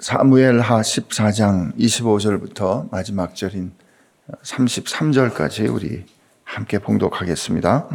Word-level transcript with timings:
사무엘하 0.00 0.80
14장 0.82 1.76
25절부터 1.76 2.88
마지막 2.92 3.34
절인 3.34 3.72
33절까지 4.44 5.74
우리 5.74 6.04
함께 6.44 6.78
봉독하겠습니다. 6.78 7.88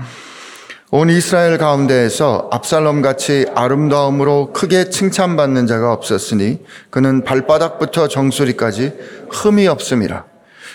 온 0.92 1.10
이스라엘 1.10 1.58
가운데에서 1.58 2.50
압살롬 2.52 3.02
같이 3.02 3.46
아름다움으로 3.56 4.52
크게 4.52 4.90
칭찬받는 4.90 5.66
자가 5.66 5.94
없었으니 5.94 6.66
그는 6.90 7.24
발바닥부터 7.24 8.10
정수리까지 8.10 8.94
흠이 9.30 9.68
없음이라. 9.68 10.26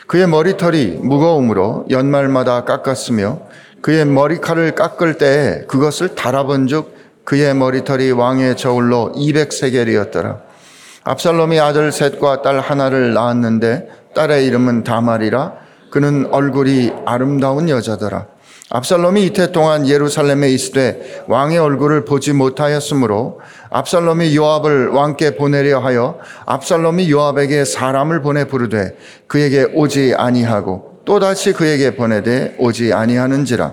그의 0.06 0.26
머리털이 0.26 0.86
무거움으로 1.02 1.84
연말마다 1.90 2.64
깎았으며 2.64 3.42
그의 3.82 4.06
머리칼을 4.06 4.74
깎을 4.74 5.18
때에 5.18 5.66
그것을 5.66 6.14
달아본 6.14 6.68
즉 6.68 6.96
그의 7.24 7.54
머리털이 7.54 8.12
왕의 8.12 8.56
저울로 8.56 9.12
200세겔이었더라. 9.14 10.47
압살롬이 11.08 11.58
아들 11.58 11.90
셋과 11.90 12.42
딸 12.42 12.60
하나를 12.60 13.14
낳았는데 13.14 13.88
딸의 14.14 14.44
이름은 14.44 14.84
다말이라 14.84 15.54
그는 15.90 16.26
얼굴이 16.30 16.92
아름다운 17.06 17.70
여자더라. 17.70 18.26
압살롬이 18.68 19.24
이태 19.24 19.50
동안 19.50 19.88
예루살렘에 19.88 20.50
있으되 20.50 21.24
왕의 21.26 21.56
얼굴을 21.56 22.04
보지 22.04 22.34
못하였으므로 22.34 23.40
압살롬이 23.70 24.36
요압을 24.36 24.88
왕께 24.88 25.36
보내려 25.36 25.78
하여 25.78 26.18
압살롬이 26.44 27.10
요압에게 27.10 27.64
사람을 27.64 28.20
보내 28.20 28.44
부르되 28.44 28.94
그에게 29.26 29.64
오지 29.72 30.14
아니하고 30.14 30.98
또다시 31.06 31.54
그에게 31.54 31.96
보내되 31.96 32.56
오지 32.58 32.92
아니하는지라 32.92 33.72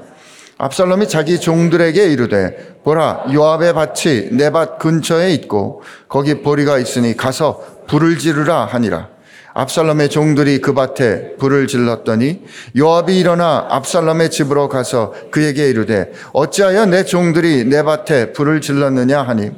압살롬이 0.57 1.09
자기 1.09 1.39
종들에게 1.39 2.05
이르되 2.05 2.77
보라 2.83 3.25
요압의 3.33 3.73
밭이 3.73 4.29
내 4.31 4.49
밭 4.51 4.79
근처에 4.79 5.33
있고 5.33 5.81
거기 6.07 6.41
보리가 6.41 6.77
있으니 6.79 7.17
가서 7.17 7.61
불을 7.87 8.17
지르라 8.17 8.65
하니라. 8.65 9.09
압살롬의 9.53 10.09
종들이 10.09 10.59
그 10.59 10.73
밭에 10.73 11.35
불을 11.37 11.67
질렀더니 11.67 12.41
요압이 12.77 13.17
일어나 13.17 13.67
압살롬의 13.69 14.29
집으로 14.29 14.67
가서 14.67 15.13
그에게 15.31 15.69
이르되 15.69 16.11
어찌하여 16.33 16.85
내 16.87 17.05
종들이 17.05 17.63
내 17.65 17.81
밭에 17.81 18.33
불을 18.33 18.59
질렀느냐 18.59 19.21
하니 19.23 19.51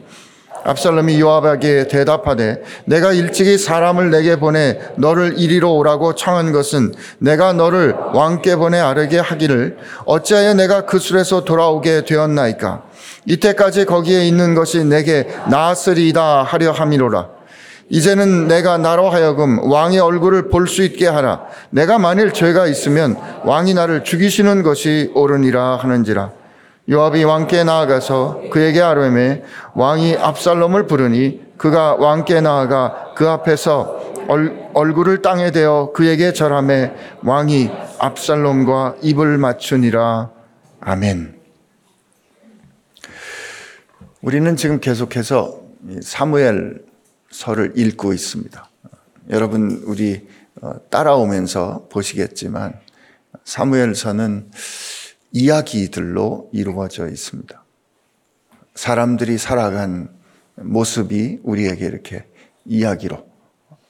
압살롬이 0.68 1.20
요압에게 1.22 1.88
대답하되 1.88 2.62
내가 2.86 3.14
일찍이 3.14 3.58
사람을 3.58 4.12
내게 4.12 4.36
보내 4.36 4.78
너를 4.98 5.36
이리로 5.38 5.76
오라고 5.78 6.14
청한 6.14 6.52
것은 6.52 6.94
내가 7.20 7.54
너를 7.54 7.96
왕께 8.14 8.58
보내 8.58 8.78
아르게 8.78 9.18
하기를 9.20 9.78
어찌하여 10.06 10.56
내가 10.56 10.86
그 10.86 11.00
술에서 11.00 11.46
돌아오게 11.46 12.04
되었나이까? 12.04 12.84
이때까지 13.26 13.86
거기에 13.86 14.28
있는 14.28 14.56
것이 14.56 14.84
내게 14.84 15.28
나으리이다 15.50 16.44
하려 16.44 16.72
함이로라. 16.72 17.30
이제는 17.90 18.50
내가 18.50 18.78
나로 18.78 19.10
하여금 19.10 19.60
왕의 19.72 20.00
얼굴을 20.00 20.50
볼 20.50 20.68
수 20.68 20.84
있게 20.84 21.08
하라. 21.08 21.44
내가 21.70 21.98
만일 21.98 22.34
죄가 22.34 22.68
있으면 22.68 23.16
왕이 23.46 23.74
나를 23.74 24.04
죽이시는 24.04 24.64
것이 24.64 25.12
옳으니라 25.16 25.78
하는지라 25.78 26.32
요압이 26.90 27.24
왕께 27.26 27.66
나아가서 27.66 28.44
그에게 28.50 28.82
아뢰매 28.82 29.44
왕이 29.76 30.16
압살롬을 30.16 30.88
부르니 30.88 31.42
그가 31.58 31.96
왕께 31.96 32.40
나아가 32.40 33.14
그 33.16 33.28
앞에서 33.28 34.00
얼, 34.30 34.70
얼굴을 34.74 35.22
땅에 35.22 35.52
대어 35.52 35.92
그에게 35.94 36.32
절함에 36.32 36.94
왕이 37.24 37.70
압살롬과 38.00 38.98
입을 39.02 39.38
맞추니라 39.38 40.32
아멘. 40.80 41.38
우리는 44.22 44.56
지금 44.56 44.80
계속해서 44.80 45.60
사무엘서를 46.02 47.74
읽고 47.76 48.14
있습니다. 48.14 48.70
여러분 49.30 49.84
우리 49.86 50.26
어, 50.62 50.74
따라오면서 50.90 51.88
보시겠지만 51.92 52.74
사무엘서는 53.44 54.50
이야기들로 55.32 56.50
이루어져 56.54 57.08
있습니다. 57.08 57.64
사람들이 58.76 59.38
살아간 59.38 60.10
모습이 60.56 61.40
우리에게 61.44 61.86
이렇게 61.86 62.26
이야기로 62.66 63.28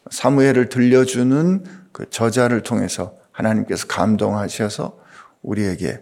사무엘을 0.10 0.70
들려주는 0.70 1.64
그 1.92 2.10
저자를 2.10 2.64
통해서 2.64 3.18
하나님께서 3.32 3.88
감동하셔서 3.88 5.00
우리에게 5.42 6.02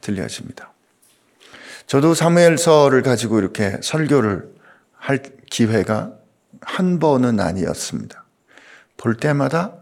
들려집니다. 0.00 0.72
저도 1.86 2.14
사무엘서를 2.14 3.02
가지고 3.02 3.38
이렇게 3.38 3.78
설교를 3.82 4.54
할 4.92 5.22
기회가 5.50 6.14
한 6.60 6.98
번은 6.98 7.40
아니었습니다. 7.40 8.24
볼 8.96 9.16
때마다 9.16 9.76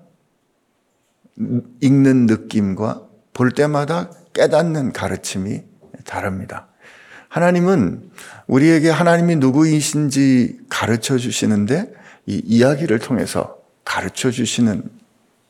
읽는 1.81 2.27
느낌과 2.27 3.06
볼 3.33 3.53
때마다 3.53 4.11
깨닫는 4.33 4.93
가르침이 4.93 5.63
다릅니다. 6.05 6.69
하나님은 7.29 8.11
우리에게 8.47 8.91
하나님이 8.91 9.37
누구이신지 9.37 10.59
가르쳐 10.69 11.17
주시는데 11.17 11.93
이 12.27 12.43
이야기를 12.45 12.99
통해서 12.99 13.59
가르쳐 13.85 14.31
주시는 14.31 14.83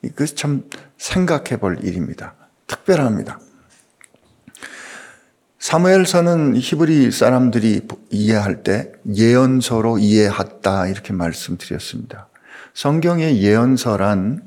이것 0.03 0.37
참 0.37 0.65
생각해 0.99 1.59
볼 1.59 1.79
일입니다. 1.83 2.35
특별합니다. 2.67 3.39
사무엘서는 5.59 6.57
히브리 6.57 7.11
사람들이 7.11 7.83
이해할 8.11 8.62
때 8.62 8.93
예언서로 9.15 9.99
이해했다 9.99 10.87
이렇게 10.87 11.12
말씀드렸습니다. 11.12 12.29
성경의 12.73 13.43
예언서란 13.43 14.43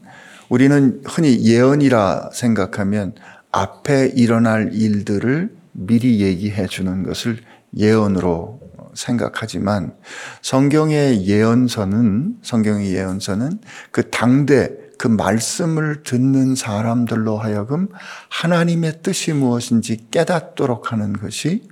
우리는 0.50 1.02
흔히 1.06 1.46
예언이라 1.46 2.32
생각하면 2.34 3.14
앞에 3.54 4.12
일어날 4.16 4.72
일들을 4.74 5.56
미리 5.72 6.22
얘기해 6.22 6.68
주는 6.68 7.04
것을 7.04 7.38
예언으로 7.78 8.60
생각하지만 8.94 9.96
성경의 10.42 11.26
예언서는 11.26 12.38
성경의 12.42 12.94
예언서는 12.94 13.60
그 13.92 14.10
당대 14.10 14.70
그 14.98 15.08
말씀을 15.08 16.04
듣는 16.04 16.56
사람들로 16.56 17.38
하여금 17.38 17.90
하나님의 18.30 19.02
뜻이 19.02 19.34
무엇인지 19.34 20.08
깨닫도록 20.12 20.92
하는 20.92 21.14
것이 21.14 21.68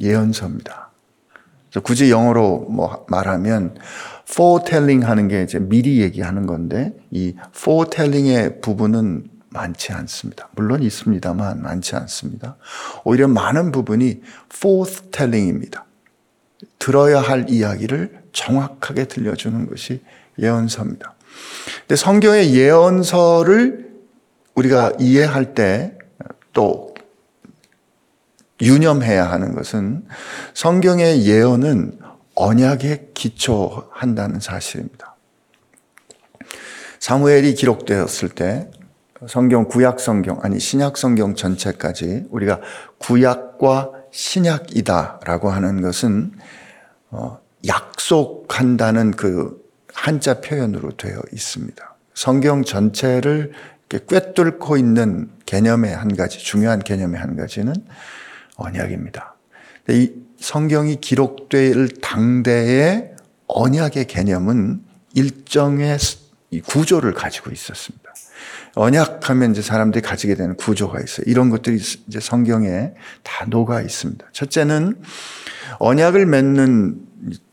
예언서입니다. 0.00 0.90
굳이 1.82 2.10
영어로 2.10 2.66
뭐 2.70 3.06
말하면 3.08 3.76
foretelling 4.28 5.06
하는 5.06 5.28
게 5.28 5.42
이제 5.42 5.58
미리 5.58 6.00
얘기하는 6.00 6.46
건데 6.46 6.94
이 7.10 7.34
foretelling의 7.54 8.60
부분은 8.60 9.37
많지 9.50 9.92
않습니다. 9.92 10.48
물론 10.52 10.82
있습니다만 10.82 11.62
많지 11.62 11.96
않습니다. 11.96 12.56
오히려 13.04 13.28
많은 13.28 13.72
부분이 13.72 14.22
forthtelling입니다. 14.54 15.84
들어야 16.78 17.20
할 17.20 17.46
이야기를 17.48 18.22
정확하게 18.32 19.04
들려주는 19.04 19.68
것이 19.68 20.02
예언서입니다. 20.38 21.14
근데 21.80 21.96
성경의 21.96 22.54
예언서를 22.54 23.88
우리가 24.54 24.92
이해할 24.98 25.54
때 25.54 25.98
또 26.58 26.92
유념해야 28.60 29.30
하는 29.30 29.54
것은 29.54 30.04
성경의 30.54 31.24
예언은 31.24 32.00
언약에 32.34 33.10
기초한다는 33.14 34.40
사실입니다. 34.40 35.14
사무엘이 36.98 37.54
기록되었을 37.54 38.30
때 38.30 38.68
성경 39.26 39.66
구약 39.66 39.98
성경 39.98 40.38
아니 40.42 40.60
신약 40.60 40.96
성경 40.96 41.34
전체까지 41.34 42.26
우리가 42.30 42.60
구약과 42.98 43.92
신약이다라고 44.12 45.50
하는 45.50 45.82
것은 45.82 46.32
어, 47.10 47.40
약속한다는 47.66 49.10
그 49.12 49.60
한자 49.92 50.40
표현으로 50.40 50.96
되어 50.96 51.20
있습니다. 51.32 51.96
성경 52.14 52.62
전체를 52.62 53.52
꿰뚫고 53.88 54.76
있는 54.76 55.30
개념의 55.46 55.96
한 55.96 56.14
가지 56.14 56.38
중요한 56.38 56.78
개념의 56.78 57.18
한 57.20 57.36
가지는 57.36 57.74
언약입니다. 58.56 59.34
이 59.88 60.12
성경이 60.38 61.00
기록될 61.00 61.88
당대의 62.00 63.14
언약의 63.46 64.06
개념은 64.06 64.84
일정의 65.14 65.98
구조를 66.66 67.14
가지고 67.14 67.50
있었습니다. 67.50 67.97
언약하면 68.78 69.52
이제 69.52 69.62
사람들이 69.62 70.02
가지게 70.02 70.34
되는 70.34 70.56
구조가 70.56 71.00
있어요. 71.00 71.24
이런 71.26 71.50
것들이 71.50 71.76
이제 71.76 72.20
성경에 72.20 72.92
다 73.22 73.46
녹아 73.48 73.80
있습니다. 73.80 74.26
첫째는 74.32 74.96
언약을 75.78 76.26
맺는 76.26 77.00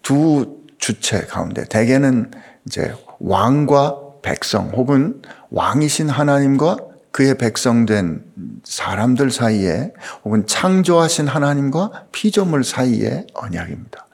두 0.02 0.60
주체 0.78 1.22
가운데 1.22 1.66
대개는 1.66 2.32
이제 2.66 2.94
왕과 3.20 3.98
백성 4.22 4.70
혹은 4.70 5.22
왕이신 5.50 6.10
하나님과 6.10 6.78
그의 7.12 7.38
백성된 7.38 8.24
사람들 8.64 9.32
사이에 9.32 9.94
혹은 10.24 10.46
창조하신 10.46 11.28
하나님과 11.28 12.08
피조물 12.12 12.64
사이의 12.64 13.28
언약입니다. 13.34 14.08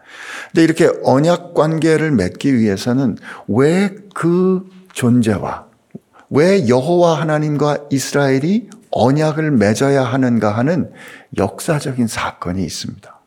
근데 0.47 0.63
이렇게 0.63 0.89
언약 1.03 1.53
관계를 1.53 2.11
맺기 2.11 2.57
위해서는 2.57 3.17
왜 3.47 4.01
그 4.13 4.69
존재와 4.93 5.67
왜 6.31 6.67
여호와 6.67 7.19
하나님과 7.19 7.87
이스라엘이 7.91 8.69
언약을 8.89 9.51
맺어야 9.51 10.03
하는가 10.03 10.57
하는 10.57 10.91
역사적인 11.37 12.07
사건이 12.07 12.63
있습니다. 12.63 13.19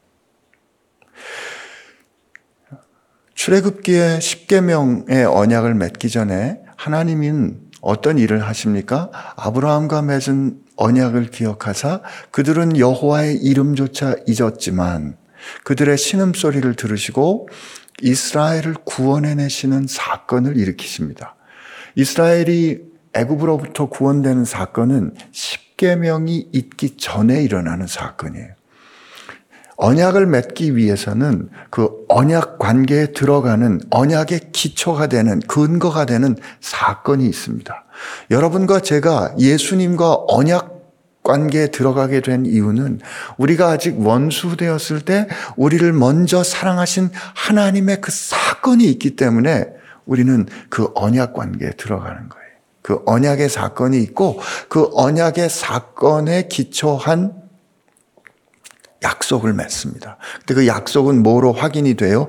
출애굽기의 3.35 4.21
10계명의 4.21 5.31
언약을 5.31 5.75
맺기 5.75 6.09
전에 6.09 6.61
하나님은 6.77 7.61
어떤 7.83 8.19
일을 8.19 8.43
하십니까? 8.49 9.11
아브라함과 9.37 10.01
맺은 10.01 10.61
언약을 10.77 11.31
기억하사 11.31 12.01
그들은 12.31 12.79
여호와의 12.79 13.37
이름조차 13.37 14.17
잊었지만 14.27 15.19
그들의 15.65 15.99
신음소리를 15.99 16.75
들으시고 16.75 17.49
이스라엘을 18.01 18.75
구원해내시는 18.85 19.87
사건을 19.89 20.56
일으키십니다. 20.56 21.37
이스라엘이 21.97 22.94
애굽으로부터 23.14 23.88
구원되는 23.88 24.44
사건은 24.44 25.14
십계명이 25.32 26.49
있기 26.52 26.96
전에 26.96 27.43
일어나는 27.43 27.87
사건이에요. 27.87 28.49
언약을 29.76 30.26
맺기 30.26 30.76
위해서는 30.76 31.49
그 31.70 31.90
언약 32.08 32.58
관계에 32.58 33.06
들어가는 33.12 33.81
언약의 33.90 34.52
기초가 34.52 35.08
되는 35.08 35.40
근거가 35.40 36.06
되는 36.06 36.37
사건이 36.61 37.26
있습니다. 37.26 37.84
여러분과 38.31 38.81
제가 38.81 39.34
예수님과 39.38 40.26
언약 40.28 40.75
관계에 41.25 41.69
들어가게 41.69 42.20
된 42.20 42.44
이유는 42.46 43.00
우리가 43.38 43.70
아직 43.70 43.99
원수 43.99 44.56
되었을 44.56 45.00
때 45.00 45.26
우리를 45.56 45.90
먼저 45.93 46.44
사랑하신 46.44 47.10
하나님의 47.34 48.00
그 48.00 48.12
사건이 48.12 48.84
있기 48.84 49.17
때문에 49.17 49.67
우리는 50.05 50.46
그 50.69 50.90
언약 50.94 51.32
관계에 51.32 51.70
들어가는 51.70 52.28
거예요. 52.28 52.44
그 52.84 53.00
언약의 53.06 53.48
사건이 53.48 53.98
있고 54.02 54.38
그 54.69 54.90
언약의 54.92 55.48
사건에 55.48 56.48
기초한 56.48 57.32
약속을 59.02 59.54
맺습니다. 59.54 60.19
근데 60.40 60.52
그 60.54 60.66
약속은 60.66 61.22
뭐로 61.22 61.54
확인이 61.54 61.94
돼요? 61.94 62.28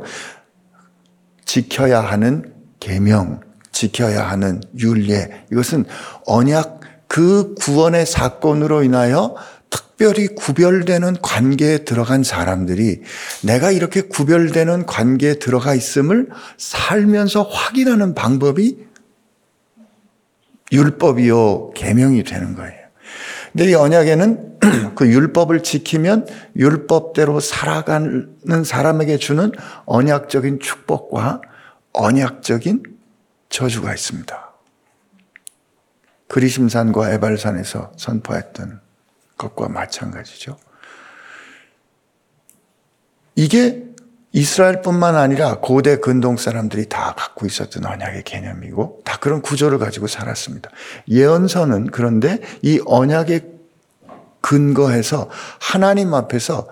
지켜야 1.44 2.00
하는 2.00 2.54
계명, 2.80 3.42
지켜야 3.74 4.30
하는 4.30 4.62
율례. 4.80 5.46
이것은 5.52 5.84
언약 6.26 6.80
그 7.10 7.54
구원의 7.56 8.06
사건으로 8.06 8.84
인하여 8.84 9.36
특별히 9.70 10.28
구별되는 10.28 11.18
관계에 11.22 11.80
들어간 11.80 12.24
사람들이 12.24 13.02
내가 13.44 13.72
이렇게 13.72 14.00
구별되는 14.04 14.86
관계에 14.86 15.34
들어가 15.34 15.76
있음을 15.76 16.30
살면서 16.58 17.44
확인하는 17.44 18.16
방법이 18.16 18.85
율법이요 20.76 21.72
계명이 21.72 22.24
되는 22.24 22.56
거예요. 22.56 22.86
근데 23.52 23.72
이 23.72 23.74
언약에는 23.74 24.60
그 24.96 25.08
율법을 25.08 25.64
지키면 25.64 26.28
율법대로 26.56 27.40
살아가는 27.40 28.64
사람에게 28.66 29.18
주는 29.18 29.52
언약적인 29.86 30.60
축복과 30.60 31.42
언약적인 31.94 32.84
저주가 33.50 33.94
있습니다. 33.94 34.54
그리심산과 36.28 37.14
에발산에서 37.14 37.94
선포했던 37.96 38.82
것과 39.38 39.70
마찬가지죠. 39.70 40.58
이게 43.36 43.85
이스라엘뿐만 44.36 45.16
아니라 45.16 45.60
고대 45.62 45.96
근동 45.96 46.36
사람들이 46.36 46.90
다 46.90 47.14
갖고 47.18 47.46
있었던 47.46 47.86
언약의 47.86 48.24
개념이고 48.24 49.00
다 49.06 49.18
그런 49.22 49.42
구조를 49.42 49.80
가지고 49.80 50.08
살았습니다. 50.08 50.70
예언서는 51.10 51.88
그런데 51.88 52.42
이 52.62 52.82
언약의 52.86 53.46
근거해서 54.42 55.30
하나님 55.62 56.14
앞에서 56.14 56.68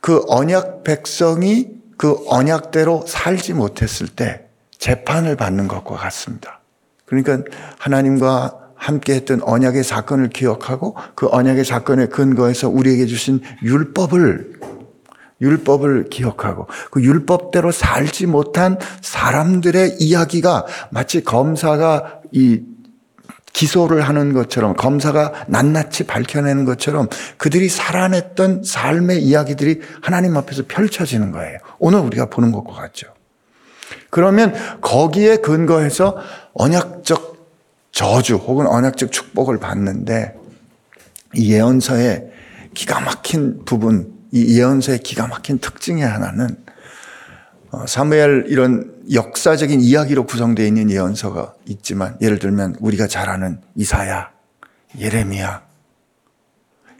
그 0.00 0.24
언약 0.26 0.82
백성이 0.82 1.68
그 1.98 2.16
언약대로 2.26 3.04
살지 3.06 3.52
못했을 3.52 4.08
때 4.08 4.46
재판을 4.78 5.36
받는 5.36 5.68
것과 5.68 5.96
같습니다. 5.96 6.60
그러니까 7.04 7.42
하나님과 7.78 8.56
함께 8.74 9.16
했던 9.16 9.42
언약의 9.42 9.84
사건을 9.84 10.30
기억하고 10.30 10.96
그 11.14 11.28
언약의 11.30 11.66
사건에 11.66 12.06
근거해서 12.06 12.70
우리에게 12.70 13.04
주신 13.04 13.42
율법을 13.62 14.79
율법을 15.40 16.10
기억하고 16.10 16.66
그 16.90 17.02
율법대로 17.02 17.72
살지 17.72 18.26
못한 18.26 18.78
사람들의 19.00 19.96
이야기가 19.98 20.66
마치 20.90 21.24
검사가 21.24 22.20
이 22.32 22.62
기소를 23.52 24.02
하는 24.02 24.32
것처럼 24.32 24.76
검사가 24.76 25.46
낱낱이 25.48 26.04
밝혀내는 26.04 26.64
것처럼 26.64 27.08
그들이 27.36 27.68
살아냈던 27.68 28.62
삶의 28.64 29.22
이야기들이 29.22 29.80
하나님 30.00 30.36
앞에서 30.36 30.64
펼쳐지는 30.68 31.32
거예요. 31.32 31.58
오늘 31.78 32.00
우리가 32.00 32.26
보는 32.26 32.52
것과 32.52 32.74
같죠. 32.74 33.08
그러면 34.08 34.54
거기에 34.80 35.36
근거해서 35.38 36.16
언약적 36.54 37.30
저주 37.92 38.36
혹은 38.36 38.66
언약적 38.66 39.10
축복을 39.10 39.58
받는데 39.58 40.34
이 41.34 41.52
예언서의 41.52 42.30
기가 42.74 43.00
막힌 43.00 43.64
부분, 43.64 44.12
이 44.32 44.58
예언서의 44.58 45.00
기가 45.00 45.26
막힌 45.26 45.58
특징의 45.58 46.06
하나는 46.06 46.56
어, 47.70 47.86
사무엘 47.86 48.46
이런 48.48 48.92
역사적인 49.12 49.80
이야기로 49.80 50.26
구성되어 50.26 50.66
있는 50.66 50.90
예언서가 50.90 51.54
있지만 51.66 52.16
예를 52.20 52.38
들면 52.38 52.76
우리가 52.80 53.06
잘 53.06 53.28
아는 53.28 53.60
이사야, 53.76 54.30
예레미야 54.98 55.62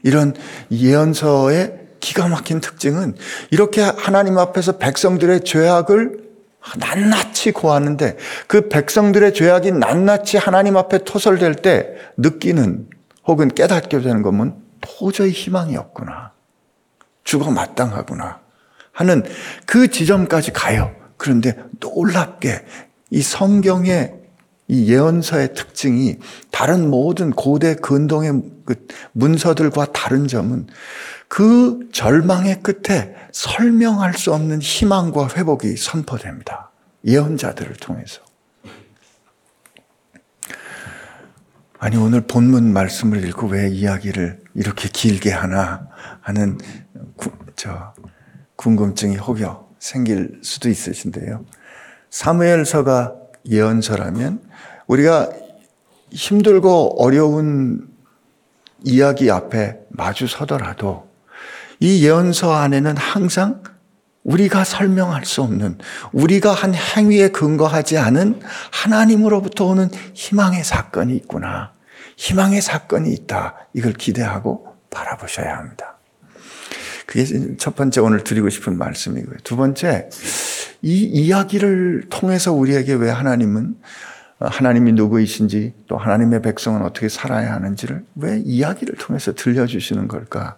이런 0.03 0.33
예언서의 0.71 1.79
기가 1.99 2.27
막힌 2.27 2.61
특징은 2.61 3.15
이렇게 3.51 3.81
하나님 3.81 4.37
앞에서 4.37 4.77
백성들의 4.77 5.43
죄악을 5.43 6.31
낱낱이 6.77 7.51
고하는데 7.51 8.17
그 8.47 8.69
백성들의 8.69 9.33
죄악이 9.33 9.71
낱낱이 9.71 10.37
하나님 10.37 10.77
앞에 10.77 10.99
토설될 10.99 11.55
때 11.55 11.95
느끼는 12.17 12.87
혹은 13.25 13.49
깨닫게 13.49 13.99
되는 14.01 14.21
것은 14.21 14.55
도저히 14.79 15.31
희망이 15.31 15.77
없구나. 15.77 16.31
죽어 17.23 17.51
마땅하구나. 17.51 18.39
하는 18.91 19.23
그 19.65 19.89
지점까지 19.89 20.51
가요. 20.51 20.93
그런데 21.17 21.55
놀랍게 21.79 22.65
이 23.11 23.21
성경의 23.21 24.15
이 24.67 24.91
예언서의 24.91 25.53
특징이 25.53 26.17
다른 26.49 26.89
모든 26.89 27.31
고대 27.31 27.75
근동의 27.75 28.41
그 28.65 28.87
문서들과 29.11 29.91
다른 29.91 30.27
점은 30.27 30.67
그 31.27 31.89
절망의 31.91 32.61
끝에 32.61 33.15
설명할 33.31 34.13
수 34.13 34.33
없는 34.33 34.61
희망과 34.61 35.29
회복이 35.35 35.75
선포됩니다. 35.75 36.71
예언자들을 37.05 37.75
통해서. 37.75 38.21
아니, 41.79 41.97
오늘 41.97 42.21
본문 42.21 42.71
말씀을 42.73 43.25
읽고 43.27 43.47
왜 43.47 43.69
이야기를 43.69 44.40
이렇게 44.53 44.89
길게 44.89 45.31
하나 45.31 45.87
하는 46.21 46.57
구, 47.15 47.31
저, 47.55 47.93
궁금증이 48.55 49.17
혹여 49.17 49.69
생길 49.79 50.39
수도 50.43 50.69
있으신데요. 50.69 51.45
사무엘서가 52.09 53.15
예언서라면 53.49 54.41
우리가 54.87 55.29
힘들고 56.11 57.01
어려운 57.03 57.87
이야기 58.83 59.31
앞에 59.31 59.79
마주 59.89 60.27
서더라도 60.27 61.09
이 61.79 62.05
예언서 62.05 62.53
안에는 62.53 62.97
항상 62.97 63.63
우리가 64.23 64.63
설명할 64.63 65.25
수 65.25 65.41
없는 65.41 65.79
우리가 66.11 66.53
한 66.53 66.75
행위에 66.75 67.29
근거하지 67.29 67.97
않은 67.97 68.41
하나님으로부터 68.71 69.65
오는 69.65 69.89
희망의 70.13 70.63
사건이 70.63 71.15
있구나. 71.15 71.73
희망의 72.21 72.61
사건이 72.61 73.11
있다. 73.13 73.55
이걸 73.73 73.93
기대하고 73.93 74.77
바라보셔야 74.91 75.57
합니다. 75.57 75.97
그게 77.07 77.25
첫 77.57 77.75
번째 77.75 78.01
오늘 78.01 78.23
드리고 78.23 78.49
싶은 78.49 78.77
말씀이고요. 78.77 79.37
두 79.43 79.57
번째, 79.57 80.07
이 80.83 81.03
이야기를 81.03 82.09
통해서 82.11 82.53
우리에게 82.53 82.93
왜 82.93 83.09
하나님은 83.09 83.75
하나님이 84.37 84.91
누구이신지 84.93 85.73
또 85.87 85.97
하나님의 85.97 86.43
백성은 86.43 86.83
어떻게 86.83 87.09
살아야 87.09 87.55
하는지를 87.55 88.05
왜 88.15 88.39
이야기를 88.45 88.97
통해서 88.97 89.33
들려주시는 89.33 90.07
걸까? 90.07 90.57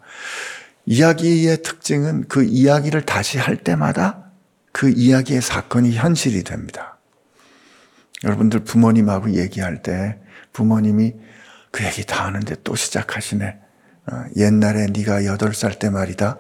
이야기의 0.86 1.64
특징은 1.64 2.26
그 2.28 2.44
이야기를 2.44 3.04
다시 3.04 3.38
할 3.38 3.56
때마다 3.56 4.32
그 4.74 4.90
이야기의 4.90 5.42
사건이 5.42 5.94
현실이 5.94 6.44
됩니다. 6.44 6.98
여러분들 8.26 8.66
부모님하고 8.66 9.32
얘기할 9.36 9.82
때 9.82 10.20
부모님이 10.52 11.14
그 11.74 11.84
얘기 11.84 12.06
다 12.06 12.26
하는데 12.28 12.56
또 12.64 12.76
시작하시네. 12.76 13.58
어, 14.12 14.24
옛날에 14.38 14.88
네가 14.96 15.26
여덟 15.26 15.54
살 15.56 15.74
때 15.74 15.90
말이다. 15.90 16.38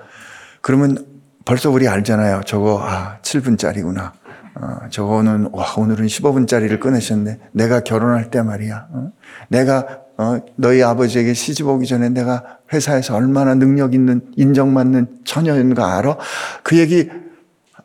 그러면 0.62 1.06
벌써 1.44 1.72
우리 1.72 1.88
알잖아요. 1.88 2.42
저거, 2.46 2.80
아, 2.86 3.18
7분짜리구나. 3.24 4.12
어, 4.56 4.78
저거는, 4.92 5.50
와, 5.52 5.74
오늘은 5.76 6.06
15분짜리를 6.06 6.80
꺼내셨네. 6.80 7.40
내가 7.52 7.80
결혼할 7.80 8.30
때 8.30 8.44
말이야. 8.44 8.88
어? 8.92 9.12
내가, 9.50 10.02
어, 10.20 10.38
너희 10.56 10.84
아버지에게 10.84 11.34
시집 11.34 11.68
오기 11.68 11.88
전에 11.88 12.10
내가 12.10 12.60
회사에서 12.72 13.16
얼마나 13.16 13.56
능력 13.56 13.96
있는, 13.96 14.22
인정받는 14.38 15.22
처녀인 15.26 15.74
가 15.74 15.98
알아? 15.98 16.18
그 16.62 16.78
얘기, 16.78 17.10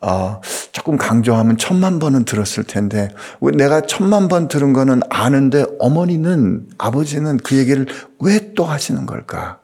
어, 0.01 0.41
조금 0.73 0.97
강조하면 0.97 1.59
천만 1.59 1.99
번은 1.99 2.25
들었을 2.25 2.65
텐데, 2.65 3.09
내가 3.55 3.81
천만 3.81 4.29
번 4.29 4.49
들은 4.49 4.73
거는 4.73 5.01
아는데 5.11 5.65
어머니는, 5.81 6.69
아버지는 6.79 7.37
그 7.39 7.57
얘기를 7.57 7.87
왜 8.21 8.55
또 8.55 8.65
하시는 8.65 9.07
걸까? 9.07 9.61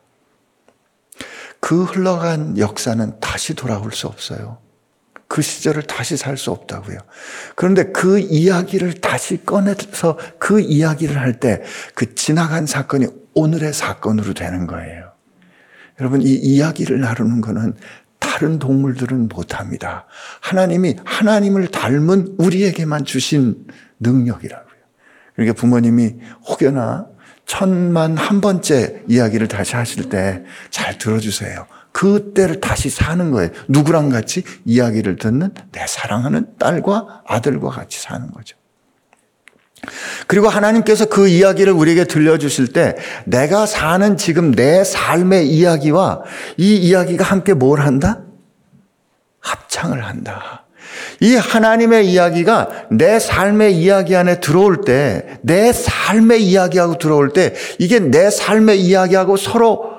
그 1.60 1.84
흘러간 1.84 2.58
역사는 2.58 3.20
다시 3.20 3.54
돌아올 3.54 3.92
수 3.92 4.06
없어요. 4.06 4.58
그 5.26 5.40
시절을 5.42 5.84
다시 5.84 6.16
살 6.16 6.36
수 6.36 6.50
없다고요. 6.50 6.98
그런데 7.56 7.90
그 7.90 8.18
이야기를 8.18 9.00
다시 9.00 9.44
꺼내서 9.44 10.18
그 10.38 10.60
이야기를 10.60 11.16
할 11.18 11.40
때 11.40 11.62
그 11.94 12.14
지나간 12.14 12.66
사건이 12.66 13.06
오늘의 13.34 13.72
사건으로 13.72 14.34
되는 14.34 14.66
거예요. 14.66 15.12
여러분, 16.00 16.22
이 16.22 16.34
이야기를 16.34 17.00
나누는 17.00 17.40
거는 17.40 17.74
다른 18.24 18.58
동물들은 18.58 19.28
못합니다. 19.28 20.06
하나님이 20.40 20.96
하나님을 21.04 21.68
닮은 21.68 22.36
우리에게만 22.38 23.04
주신 23.04 23.66
능력이라고요. 24.00 24.74
그러니까 25.34 25.54
부모님이 25.60 26.14
혹여나 26.48 27.06
천만 27.46 28.16
한 28.16 28.40
번째 28.40 29.02
이야기를 29.06 29.48
다시 29.48 29.76
하실 29.76 30.08
때 30.08 30.42
잘 30.70 30.96
들어주세요. 30.98 31.66
그때를 31.92 32.60
다시 32.60 32.90
사는 32.90 33.30
거예요. 33.30 33.50
누구랑 33.68 34.08
같이 34.08 34.42
이야기를 34.64 35.16
듣는 35.16 35.52
내 35.70 35.86
사랑하는 35.86 36.56
딸과 36.58 37.22
아들과 37.26 37.70
같이 37.70 38.00
사는 38.00 38.30
거죠. 38.32 38.56
그리고 40.26 40.48
하나님께서 40.48 41.06
그 41.06 41.28
이야기를 41.28 41.72
우리에게 41.72 42.04
들려주실 42.04 42.72
때 42.72 42.96
내가 43.24 43.66
사는 43.66 44.16
지금 44.16 44.52
내 44.52 44.84
삶의 44.84 45.48
이야기와 45.48 46.22
이 46.56 46.76
이야기가 46.76 47.24
함께 47.24 47.54
뭘 47.54 47.80
한다? 47.80 48.20
합창을 49.40 50.04
한다. 50.04 50.64
이 51.20 51.36
하나님의 51.36 52.10
이야기가 52.10 52.86
내 52.90 53.18
삶의 53.18 53.76
이야기 53.76 54.16
안에 54.16 54.40
들어올 54.40 54.82
때, 54.82 55.38
내 55.42 55.72
삶의 55.72 56.44
이야기하고 56.44 56.98
들어올 56.98 57.32
때, 57.32 57.54
이게 57.78 57.98
내 57.98 58.30
삶의 58.30 58.80
이야기하고 58.80 59.36
서로 59.36 59.94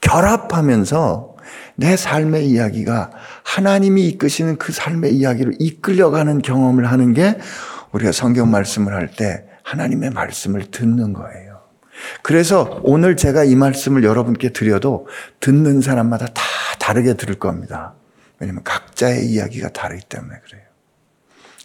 결합하면서 0.00 1.36
내 1.76 1.96
삶의 1.96 2.48
이야기가 2.48 3.10
하나님이 3.42 4.06
이끄시는 4.08 4.56
그 4.56 4.72
삶의 4.72 5.14
이야기를 5.14 5.54
이끌려가는 5.58 6.40
경험을 6.42 6.90
하는 6.90 7.12
게 7.12 7.36
우리가 7.96 8.12
성경 8.12 8.50
말씀을 8.50 8.94
할 8.94 9.08
때 9.08 9.44
하나님의 9.62 10.10
말씀을 10.10 10.70
듣는 10.70 11.12
거예요. 11.12 11.60
그래서 12.22 12.80
오늘 12.82 13.16
제가 13.16 13.44
이 13.44 13.54
말씀을 13.54 14.04
여러분께 14.04 14.52
드려도 14.52 15.08
듣는 15.40 15.80
사람마다 15.80 16.26
다 16.26 16.42
다르게 16.78 17.14
들을 17.14 17.36
겁니다. 17.36 17.94
왜냐하면 18.38 18.62
각자의 18.64 19.26
이야기가 19.26 19.70
다르기 19.70 20.02
때문에 20.08 20.34
그래요. 20.44 20.62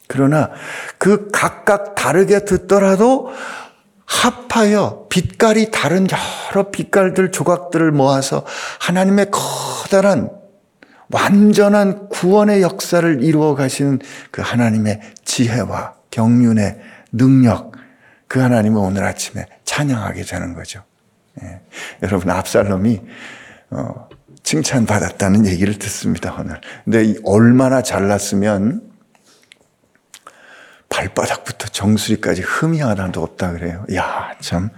그러나 0.07 0.51
그 0.97 1.29
각각 1.31 1.95
다르게 1.95 2.45
듣더라도 2.45 3.31
합하여 4.05 5.07
빛깔이 5.09 5.71
다른 5.71 6.07
여러 6.51 6.71
빛깔들 6.71 7.31
조각들을 7.31 7.91
모아서 7.91 8.45
하나님의 8.79 9.27
커다란 9.31 10.29
완전한 11.09 12.07
구원의 12.09 12.61
역사를 12.61 13.23
이루어 13.23 13.55
가시는 13.55 14.00
그 14.31 14.41
하나님의 14.41 15.01
지혜와 15.25 16.00
경륜의 16.11 16.79
능력, 17.11 17.71
그 18.27 18.39
하나님을 18.39 18.79
오늘 18.79 19.03
아침에 19.03 19.47
찬양하게 19.65 20.23
되는 20.23 20.53
거죠. 20.53 20.83
예. 21.41 21.61
여러분, 22.03 22.29
압살롬이, 22.29 23.01
어, 23.71 24.09
칭찬받았다는 24.43 25.45
얘기를 25.47 25.77
듣습니다, 25.79 26.35
오늘. 26.39 26.59
근데 26.83 27.15
얼마나 27.23 27.81
잘났으면 27.81 28.91
발바닥부터 30.89 31.67
정수리까지 31.69 32.41
흠이 32.41 32.81
하나도 32.81 33.23
없다 33.23 33.53
그래요. 33.53 33.85
야, 33.95 34.33
참. 34.41 34.69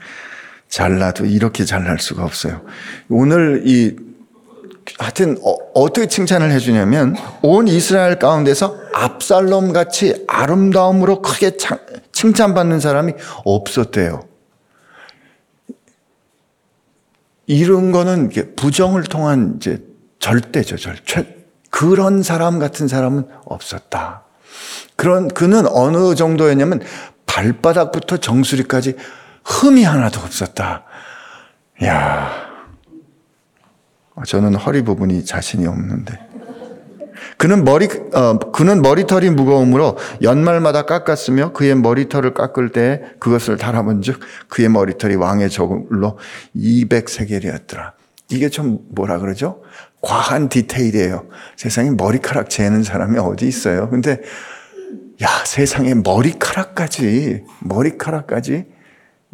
잘나도 0.70 1.26
이렇게 1.26 1.66
잘날 1.66 2.00
수가 2.00 2.24
없어요. 2.24 2.66
오늘 3.10 3.64
이, 3.66 3.96
하여튼, 4.98 5.38
어, 5.44 5.56
떻게 5.74 6.08
칭찬을 6.08 6.52
해주냐면, 6.52 7.16
온 7.42 7.68
이스라엘 7.68 8.20
가운데서 8.20 8.78
압살롬 8.94 9.74
같이 9.74 10.24
아름다움으로 10.28 11.22
크게 11.22 11.58
칭찬받는 12.12 12.80
사람이 12.80 13.14
없었대요. 13.44 14.28
이런 17.48 17.92
거는 17.92 18.30
부정을 18.56 19.04
통한 19.04 19.56
이제 19.58 19.84
절대죠, 20.20 20.78
절. 20.78 20.96
그런 21.70 22.22
사람 22.22 22.60
같은 22.60 22.88
사람은 22.88 23.28
없었다. 23.46 24.24
그런, 24.96 25.28
그는 25.28 25.66
어느 25.68 26.16
정도였냐면 26.16 26.82
발바닥부터 27.26 28.18
정수리까지 28.18 28.96
흠이 29.44 29.84
하나도 29.84 30.20
없었다. 30.22 30.84
야 31.84 32.53
저는 34.26 34.56
허리 34.56 34.84
부분이 34.84 35.26
자신이 35.26 35.68
없는데. 35.68 36.20
그는 37.38 37.64
머리, 37.64 37.88
어, 38.14 38.38
그는 38.38 38.82
머리털이 38.82 39.30
무거우므로 39.32 39.98
연말마다 40.22 40.84
깎았으며 40.84 41.54
그의 41.54 41.76
머리털을 41.76 42.34
깎을 42.34 42.70
때 42.70 43.02
그것을 43.20 43.58
달아본 43.58 44.02
즉 44.02 44.20
그의 44.48 44.70
머리털이 44.70 45.16
왕의 45.16 45.50
저울로 45.50 46.18
200세겔이었더라. 46.56 47.94
이게 48.30 48.50
좀 48.50 48.80
뭐라 48.90 49.20
그러죠? 49.20 49.62
과한 50.02 50.50
디테일이에요. 50.50 51.28
세상에 51.56 51.92
머리카락 51.92 52.50
재는 52.50 52.84
사람이 52.84 53.18
어디 53.20 53.48
있어요? 53.48 53.90
근데 53.90 54.22
야, 55.22 55.28
세상에 55.46 55.94
머리카락까지, 55.94 57.44
머리카락까지 57.62 58.66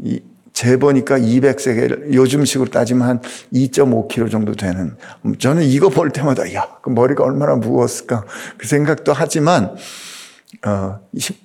이 0.04 0.22
재보니까 0.60 1.18
200세겔, 1.20 2.14
요즘식으로 2.14 2.70
따지면 2.70 3.08
한 3.08 3.22
2.5kg 3.54 4.30
정도 4.30 4.54
되는. 4.56 4.98
저는 5.40 5.64
이거 5.64 5.88
볼 5.88 6.10
때마다, 6.10 6.54
야, 6.54 6.68
그 6.82 6.90
머리가 6.90 7.24
얼마나 7.24 7.56
무거웠을까. 7.56 8.26
그 8.58 8.68
생각도 8.68 9.14
하지만, 9.14 9.78
어, 10.66 11.00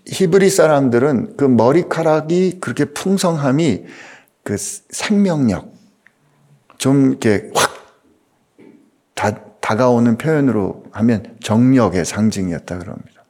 히브리 0.06 0.50
사람들은 0.50 1.36
그 1.36 1.44
머리카락이 1.44 2.58
그렇게 2.60 2.86
풍성함이 2.86 3.84
그 4.42 4.56
생명력, 4.58 5.72
좀 6.78 7.10
이렇게 7.10 7.52
확 7.54 7.72
다, 9.14 9.30
다가오는 9.60 10.18
표현으로 10.18 10.86
하면 10.90 11.36
정력의 11.40 12.04
상징이었다 12.04 12.78
그럽니다. 12.78 13.24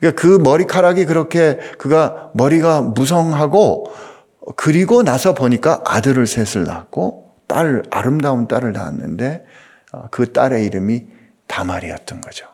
그러니까 0.00 0.20
그 0.20 0.38
머리카락이 0.38 1.04
그렇게 1.04 1.58
그가 1.78 2.32
머리가 2.34 2.82
무성하고 2.82 3.92
그리고 4.56 5.02
나서 5.02 5.34
보니까 5.34 5.82
아들을 5.86 6.26
셋을 6.26 6.64
낳고 6.64 7.34
딸 7.46 7.82
아름다운 7.90 8.48
딸을 8.48 8.72
낳았는데 8.72 9.44
어, 9.92 10.08
그 10.10 10.32
딸의 10.32 10.64
이름이 10.66 11.06
다말이었던 11.46 12.20
거죠. 12.20 12.46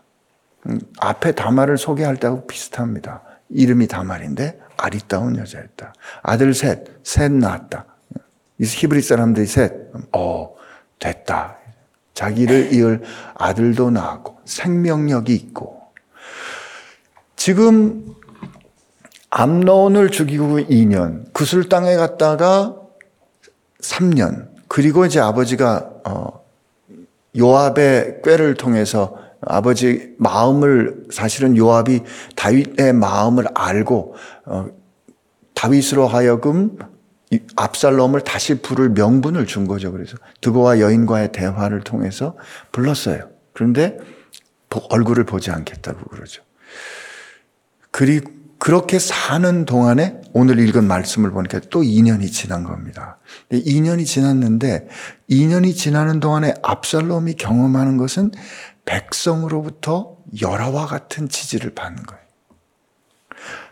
음, 0.66 0.80
앞에 0.98 1.32
다말을 1.32 1.78
소개할 1.78 2.16
때하고 2.16 2.46
비슷합니다. 2.46 3.22
이름이 3.50 3.88
다말인데 3.88 4.60
아리따운 4.76 5.36
여자였다. 5.36 5.92
아들 6.22 6.54
셋, 6.54 6.84
셋 7.02 7.32
낳았다. 7.32 7.86
히브리 8.60 9.02
사람들이 9.02 9.46
셋, 9.46 9.72
어, 10.12 10.54
됐다. 10.98 11.58
자기를 12.14 12.72
이을 12.72 13.02
아들도 13.34 13.90
낳았고 13.90 14.40
생명력이 14.44 15.34
있고 15.34 15.82
지금 17.34 18.14
암론을 19.36 20.10
죽이고 20.10 20.60
2년, 20.60 21.24
구슬 21.32 21.68
땅에 21.68 21.96
갔다가 21.96 22.76
3년, 23.80 24.48
그리고 24.68 25.04
이제 25.04 25.18
아버지가 25.18 25.90
어, 26.04 26.44
요압의 27.36 28.22
꾀를 28.22 28.54
통해서 28.54 29.18
아버지 29.40 30.14
마음을 30.18 31.06
사실은 31.10 31.56
요압이 31.56 32.02
다윗의 32.36 32.92
마음을 32.92 33.46
알고 33.54 34.14
어, 34.44 34.66
다윗으로 35.54 36.06
하여금 36.06 36.78
압살롬을 37.56 38.20
다시 38.20 38.62
부를 38.62 38.90
명분을 38.90 39.46
준 39.46 39.66
거죠. 39.66 39.90
그래서 39.90 40.16
드고와 40.42 40.78
여인과의 40.78 41.32
대화를 41.32 41.80
통해서 41.80 42.36
불렀어요. 42.70 43.28
그런데 43.52 43.98
얼굴을 44.90 45.24
보지 45.24 45.50
않겠다고 45.50 46.04
그러죠. 46.10 46.44
그리고 47.90 48.43
그렇게 48.58 48.98
사는 48.98 49.64
동안에 49.64 50.20
오늘 50.32 50.58
읽은 50.58 50.84
말씀을 50.84 51.30
보니까 51.30 51.60
또 51.70 51.82
2년이 51.82 52.32
지난 52.32 52.64
겁니다. 52.64 53.18
2년이 53.50 54.06
지났는데 54.06 54.88
2년이 55.30 55.74
지나는 55.76 56.20
동안에 56.20 56.54
압살롬이 56.62 57.34
경험하는 57.34 57.96
것은 57.96 58.32
백성으로부터 58.84 60.16
열화와 60.40 60.86
같은 60.86 61.28
지지를 61.28 61.74
받는 61.74 62.02
거예요. 62.04 62.24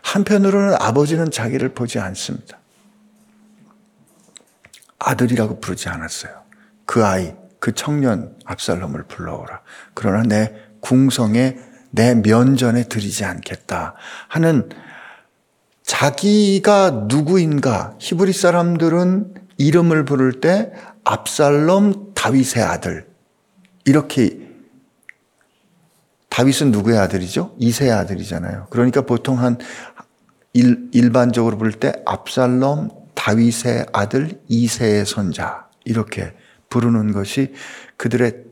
한편으로는 0.03 0.75
아버지는 0.79 1.31
자기를 1.31 1.69
보지 1.73 1.99
않습니다. 1.99 2.59
아들이라고 4.99 5.59
부르지 5.59 5.89
않았어요. 5.89 6.43
그 6.85 7.05
아이, 7.05 7.33
그 7.59 7.73
청년 7.73 8.35
압살롬을 8.45 9.03
불러오라. 9.03 9.61
그러나 9.93 10.23
내 10.23 10.53
궁성에 10.81 11.57
내 11.95 12.15
면전에 12.15 12.85
들이지 12.85 13.23
않겠다 13.23 13.93
하는 14.27 14.67
자기가 15.83 17.05
누구인가 17.07 17.95
히브리 17.99 18.33
사람들은 18.33 19.35
이름을 19.57 20.03
부를 20.03 20.41
때 20.41 20.71
압살롬 21.03 22.13
다윗의 22.15 22.63
아들 22.63 23.05
이렇게 23.85 24.39
다윗은 26.29 26.71
누구의 26.71 26.97
아들이죠? 26.97 27.55
이세의 27.59 27.91
아들이잖아요. 27.91 28.67
그러니까 28.71 29.01
보통 29.01 29.37
한 29.39 29.59
일, 30.53 30.89
일반적으로 30.93 31.59
부를 31.59 31.73
때 31.73 31.93
압살롬 32.07 32.89
다윗의 33.13 33.85
아들 33.93 34.41
이세의 34.47 35.05
손자 35.05 35.67
이렇게 35.85 36.33
부르는 36.69 37.11
것이 37.11 37.53
그들의 37.97 38.45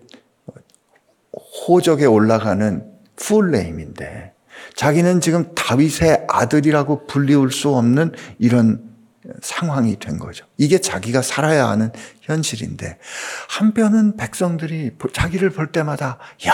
호적에 1.67 2.05
올라가는 2.05 2.90
풀네임인데 3.21 4.33
자기는 4.75 5.21
지금 5.21 5.53
다윗의 5.55 6.25
아들이라고 6.27 7.07
불리울 7.07 7.51
수 7.51 7.69
없는 7.69 8.13
이런 8.39 8.91
상황이 9.41 9.97
된 9.99 10.17
거죠. 10.17 10.45
이게 10.57 10.79
자기가 10.79 11.21
살아야 11.21 11.69
하는 11.69 11.91
현실인데 12.21 12.97
한편은 13.49 14.17
백성들이 14.17 14.91
자기를 15.13 15.51
볼 15.51 15.71
때마다 15.71 16.17
야 16.47 16.53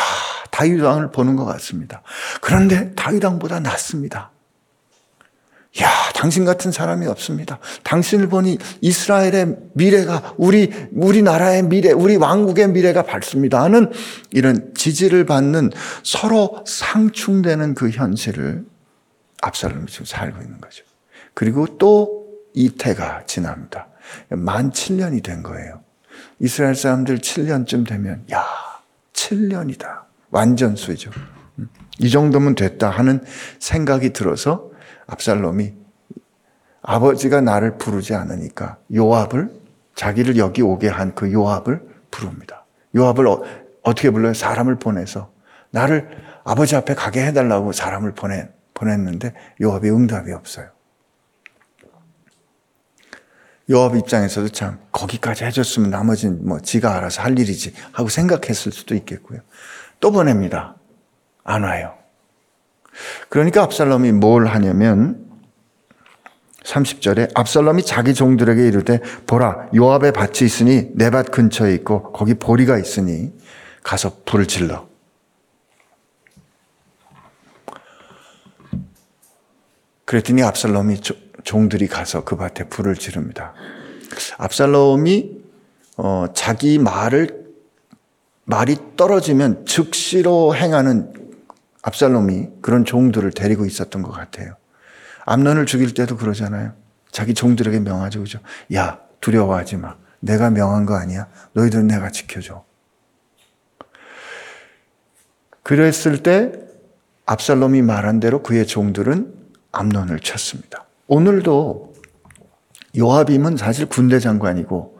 다윗 0.51 0.81
왕을 0.81 1.11
보는 1.11 1.35
것 1.35 1.45
같습니다. 1.45 2.01
그런데 2.41 2.93
다윗 2.95 3.23
왕보다 3.23 3.61
낫습니다. 3.61 4.31
야, 5.81 5.89
당신 6.15 6.45
같은 6.45 6.71
사람이 6.71 7.05
없습니다. 7.07 7.59
당신을 7.83 8.27
보니 8.29 8.57
이스라엘의 8.81 9.57
미래가 9.73 10.33
우리 10.37 10.73
우리나라의 10.91 11.63
미래, 11.63 11.91
우리 11.91 12.15
왕국의 12.15 12.69
미래가 12.69 13.03
밝습니다. 13.03 13.61
하는 13.61 13.91
이런 14.31 14.73
지지를 14.73 15.25
받는 15.25 15.71
서로 16.03 16.63
상충되는 16.65 17.75
그 17.75 17.89
현실을 17.89 18.65
압살롬이 19.41 19.85
지금 19.87 20.05
살고 20.05 20.41
있는 20.41 20.59
거죠. 20.59 20.83
그리고 21.33 21.77
또 21.77 22.25
이태가 22.53 23.25
지납니다. 23.27 23.89
만 24.29 24.71
7년이 24.71 25.23
된 25.23 25.43
거예요. 25.43 25.83
이스라엘 26.39 26.73
사람들 26.73 27.19
7년쯤 27.19 27.87
되면 27.87 28.23
야, 28.31 28.43
7년이다. 29.13 30.05
완전수죠. 30.31 31.11
음, 31.59 31.69
이 31.99 32.09
정도면 32.09 32.55
됐다 32.55 32.89
하는 32.89 33.23
생각이 33.59 34.13
들어서 34.13 34.71
압살롬이 35.07 35.73
아버지가 36.81 37.41
나를 37.41 37.77
부르지 37.77 38.13
않으니까 38.13 38.77
요압을 38.93 39.51
자기를 39.95 40.37
여기 40.37 40.61
오게 40.61 40.87
한 40.87 41.15
그 41.15 41.31
요압을 41.33 41.81
부릅니다. 42.11 42.65
요압을 42.95 43.27
어, 43.27 43.41
떻게 43.83 44.09
불러요? 44.09 44.33
사람을 44.33 44.79
보내서 44.79 45.31
나를 45.71 46.09
아버지 46.43 46.75
앞에 46.75 46.93
가게 46.95 47.25
해달라고 47.25 47.71
사람을 47.71 48.13
보내, 48.13 48.49
보냈는데 48.73 49.33
요압이 49.61 49.89
응답이 49.89 50.31
없어요. 50.31 50.69
요압 53.69 53.95
입장에서도 53.95 54.49
참 54.49 54.79
거기까지 54.93 55.43
해줬으면 55.43 55.89
나머지는 55.89 56.47
뭐 56.47 56.59
지가 56.59 56.95
알아서 56.95 57.21
할 57.21 57.37
일이지 57.37 57.73
하고 57.91 58.07
생각했을 58.07 58.71
수도 58.71 58.95
있겠고요. 58.95 59.41
또 59.99 60.11
보냅니다. 60.11 60.75
안 61.43 61.63
와요. 61.63 61.97
그러니까 63.29 63.63
압살롬이 63.63 64.11
뭘 64.13 64.47
하냐면 64.47 65.25
30절에 66.63 67.31
압살롬이 67.33 67.83
자기 67.83 68.13
종들에게 68.13 68.67
이르되 68.67 68.99
보라 69.25 69.69
요압의 69.73 70.11
밭이 70.11 70.43
있으니 70.43 70.89
내 70.95 71.09
밭 71.09 71.31
근처에 71.31 71.73
있고 71.75 72.11
거기 72.11 72.33
보리가 72.33 72.77
있으니 72.77 73.31
가서 73.83 74.17
불을 74.25 74.47
질러. 74.47 74.85
그랬더니 80.03 80.43
압살롬이 80.43 81.01
종들이 81.43 81.87
가서 81.87 82.23
그 82.23 82.35
밭에 82.35 82.65
불을 82.69 82.95
지릅니다. 82.95 83.53
압살롬이 84.37 85.41
어, 85.97 86.25
자기 86.33 86.79
말을 86.79 87.47
말이 88.43 88.77
떨어지면 88.95 89.65
즉시로 89.65 90.55
행하는 90.55 91.13
압살롬이 91.87 92.49
그런 92.61 92.83
종들을 92.83 93.31
데리고 93.31 93.65
있었던 93.65 94.01
것 94.01 94.11
같아요. 94.11 94.55
암론을 95.25 95.65
죽일 95.65 95.93
때도 95.93 96.17
그러잖아요. 96.17 96.73
자기 97.11 97.33
종들에게 97.33 97.79
명하죠, 97.79 98.19
그죠? 98.19 98.39
야, 98.73 98.99
두려워하지 99.21 99.77
마. 99.77 99.95
내가 100.19 100.49
명한 100.49 100.85
거 100.85 100.95
아니야. 100.95 101.27
너희들은 101.53 101.87
내가 101.87 102.11
지켜줘. 102.11 102.65
그랬을 105.63 106.23
때 106.23 106.51
압살롬이 107.25 107.81
말한 107.83 108.19
대로 108.19 108.43
그의 108.43 108.67
종들은 108.67 109.33
암론을 109.71 110.19
쳤습니다. 110.19 110.85
오늘도 111.07 111.93
요압임은 112.97 113.55
사실 113.55 113.85
군대 113.85 114.19
장관이고 114.19 114.99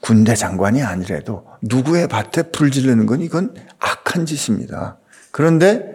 군대 0.00 0.34
장관이 0.34 0.82
아니래도 0.82 1.46
누구의 1.62 2.08
밭에 2.08 2.50
불 2.50 2.72
지르는 2.72 3.06
건 3.06 3.20
이건 3.20 3.54
악한 3.78 4.26
짓입니다. 4.26 4.98
그런데 5.30 5.93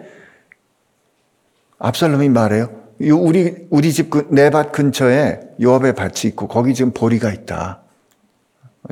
압살롬이 1.80 2.28
말해요. 2.28 2.70
우리 3.00 3.66
우리 3.70 3.92
집 3.92 4.10
내 4.30 4.50
밭 4.50 4.72
근처에 4.72 5.40
요압의 5.60 5.94
밭이 5.94 6.26
있고 6.26 6.46
거기 6.46 6.74
지금 6.74 6.92
보리가 6.92 7.32
있다. 7.32 7.82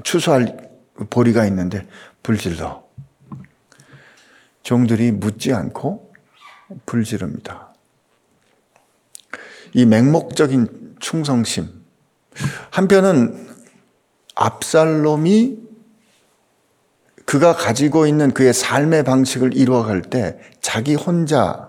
추수할 0.03 0.71
보리가 1.11 1.47
있는데 1.47 1.87
불질러. 2.23 2.83
종들이 4.63 5.13
묻지 5.13 5.53
않고 5.53 6.13
불지릅니다. 6.87 7.75
이 9.75 9.85
맹목적인 9.85 10.97
충성심. 10.99 11.69
한편은 12.71 13.49
압살롬이 14.35 15.59
그가 17.27 17.53
가지고 17.55 18.07
있는 18.07 18.33
그의 18.33 18.55
삶의 18.55 19.05
방식을 19.05 19.55
이루어갈 19.55 20.01
때 20.01 20.39
자기 20.63 20.95
혼자 20.95 21.68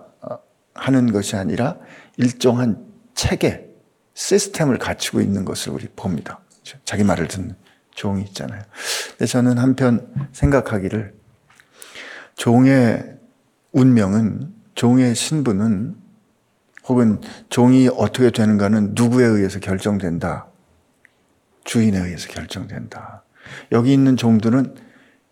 하는 0.79 1.11
것이 1.11 1.35
아니라 1.35 1.77
일정한 2.17 2.85
체계, 3.13 3.67
시스템을 4.13 4.77
갖추고 4.77 5.21
있는 5.21 5.45
것을 5.45 5.73
우리 5.73 5.87
봅니다. 5.95 6.39
자기 6.85 7.03
말을 7.03 7.27
듣는 7.27 7.55
종이 7.93 8.23
있잖아요. 8.23 8.61
근데 9.11 9.25
저는 9.25 9.57
한편 9.57 10.29
생각하기를 10.31 11.13
종의 12.35 13.17
운명은, 13.71 14.53
종의 14.75 15.15
신분은 15.15 15.95
혹은 16.85 17.21
종이 17.49 17.89
어떻게 17.93 18.31
되는가는 18.31 18.91
누구에 18.93 19.25
의해서 19.25 19.59
결정된다. 19.59 20.47
주인에 21.65 21.99
의해서 21.99 22.29
결정된다. 22.29 23.23
여기 23.71 23.93
있는 23.93 24.17
종들은 24.17 24.75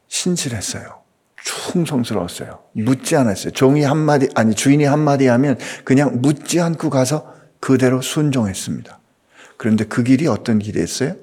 신실했어요. 0.07 0.96
충성스러웠어요. 1.47 2.59
묻지 2.73 3.15
않았어요. 3.15 3.51
종이 3.53 3.83
한마디, 3.83 4.27
아니, 4.35 4.53
주인이 4.53 4.83
한마디 4.83 5.27
하면 5.27 5.57
그냥 5.85 6.21
묻지 6.21 6.59
않고 6.59 6.89
가서 6.89 7.33
그대로 7.59 8.01
순종했습니다. 8.01 8.99
그런데 9.55 9.85
그 9.85 10.03
길이 10.03 10.27
어떤 10.27 10.59
길이었어요? 10.59 11.15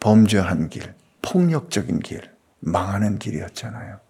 범죄한 0.00 0.70
길, 0.70 0.94
폭력적인 1.20 2.00
길, 2.00 2.22
망하는 2.60 3.18
길이었잖아요. 3.18 4.00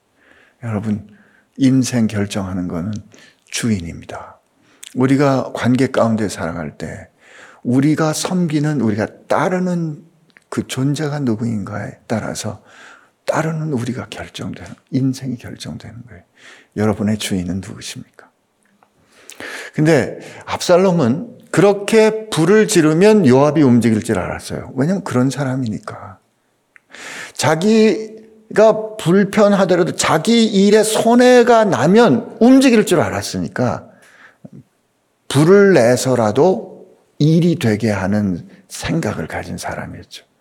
여러분, 0.63 1.09
인생 1.57 2.07
결정하는 2.07 2.69
것은 2.69 2.93
주인입니다. 3.45 4.39
우리가 4.95 5.53
관계 5.55 5.89
가운데 5.89 6.29
살아갈 6.29 6.79
때, 6.79 7.09
우리가 7.65 8.13
섬기는, 8.13 8.81
우리가 8.81 9.07
따르는 9.29 10.05
그 10.49 10.67
존재가 10.67 11.21
누구인가에 11.21 11.99
따라서 12.07 12.63
따르는 13.33 13.73
우리가 13.73 14.09
결정되는, 14.11 14.75
인생이 14.91 15.39
결정되는 15.39 16.03
거예요. 16.07 16.23
여러분의 16.77 17.17
주인은 17.17 17.63
누구십니까? 17.67 18.29
근데 19.73 20.19
압살롬은 20.45 21.39
그렇게 21.51 22.29
불을 22.29 22.69
지르면 22.69 23.27
요압이 23.27 23.63
움직일 23.63 24.03
줄 24.03 24.19
알았어요. 24.19 24.73
왜냐면 24.77 25.03
그런 25.03 25.31
사람이니까. 25.31 26.19
자기가 27.33 28.97
불편하더라도 28.99 29.93
자기 29.93 30.45
일에 30.45 30.83
손해가 30.83 31.65
나면 31.65 32.37
움직일 32.39 32.85
줄 32.85 33.01
알았으니까 33.01 33.89
불을 35.29 35.73
내서라도 35.73 36.87
일이 37.19 37.57
되게 37.57 37.91
하는 37.91 38.47
생각을 38.69 39.27
가진 39.27 39.57
사람이었죠. 39.57 40.32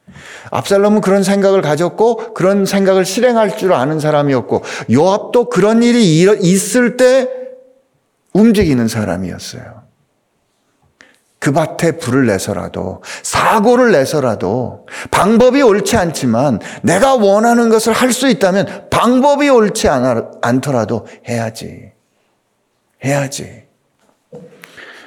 압살롬은 0.51 1.01
그런 1.01 1.23
생각을 1.23 1.61
가졌고 1.61 2.33
그런 2.33 2.65
생각을 2.65 3.05
실행할 3.05 3.57
줄 3.57 3.73
아는 3.73 3.99
사람이었고 3.99 4.63
요압도 4.91 5.49
그런 5.49 5.83
일이 5.83 6.21
있을 6.41 6.97
때 6.97 7.27
움직이는 8.33 8.87
사람이었어요. 8.87 9.81
그 11.39 11.51
밭에 11.51 11.97
불을 11.97 12.27
내서라도 12.27 13.01
사고를 13.23 13.91
내서라도 13.91 14.85
방법이 15.09 15.61
옳지 15.63 15.97
않지만 15.97 16.59
내가 16.83 17.15
원하는 17.15 17.69
것을 17.69 17.93
할 17.93 18.11
수 18.11 18.29
있다면 18.29 18.89
방법이 18.91 19.49
옳지 19.49 19.87
않더라도 19.87 21.07
해야지. 21.27 21.91
해야지. 23.03 23.63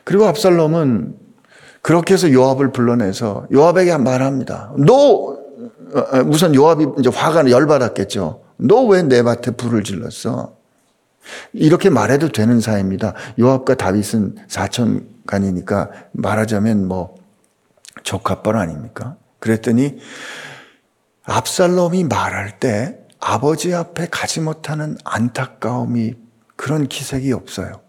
그리고 0.03 0.27
압살롬은 0.27 1.24
그렇게 1.85 2.15
해서 2.15 2.33
요압을 2.33 2.73
불러내서 2.73 3.47
요압에게 3.53 3.99
말합니다. 3.99 4.73
너 4.79 4.95
어, 4.95 5.37
어, 5.99 6.19
우선 6.27 6.55
요압이 6.55 6.87
이제 6.99 7.11
화가 7.11 7.51
열받았겠죠. 7.51 8.41
너 8.57 8.87
왜 8.89 9.03
내 9.03 9.23
밭에 9.23 9.51
불을 9.51 9.85
질렀어? 9.85 10.57
이렇게 11.53 11.91
말해도 11.91 12.29
되는 12.31 12.59
사이입니다. 12.61 13.13
요압과 13.39 13.75
다윗은 13.75 14.37
사천간이니까 14.49 15.91
말하자면 16.13 16.89
뭐 16.89 17.17
조카뻘 18.03 18.57
아닙니까? 18.57 19.17
그랬더니 19.39 19.99
압살롬이 21.25 22.05
말할 22.05 22.61
때 22.61 22.99
아버지 23.21 23.75
앞에 23.75 24.09
가지 24.11 24.41
못하는 24.41 24.97
안타까움이 25.05 26.15
그런 26.57 26.89
기색이 26.89 27.31
없어요. 27.33 27.84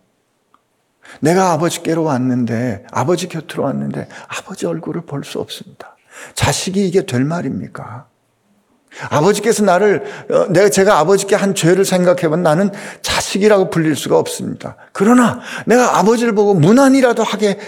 내가 1.20 1.52
아버지께로 1.52 2.04
왔는데, 2.04 2.86
아버지 2.92 3.28
곁으로 3.28 3.64
왔는데, 3.64 4.08
아버지 4.28 4.66
얼굴을 4.66 5.02
볼 5.06 5.24
수 5.24 5.40
없습니다. 5.40 5.96
자식이 6.34 6.88
이게 6.88 7.06
될 7.06 7.24
말입니까? 7.24 8.08
아버지께서 9.10 9.64
나를, 9.64 10.04
어, 10.30 10.46
내가 10.50 10.70
제가 10.70 11.00
아버지께 11.00 11.36
한 11.36 11.54
죄를 11.54 11.84
생각해보면 11.84 12.44
나는 12.44 12.70
자식이라고 13.02 13.70
불릴 13.70 13.96
수가 13.96 14.18
없습니다. 14.18 14.78
그러나 14.94 15.42
내가 15.66 15.98
아버지를 16.00 16.34
보고 16.34 16.54
무난이라도 16.54 17.22
하게 17.24 17.60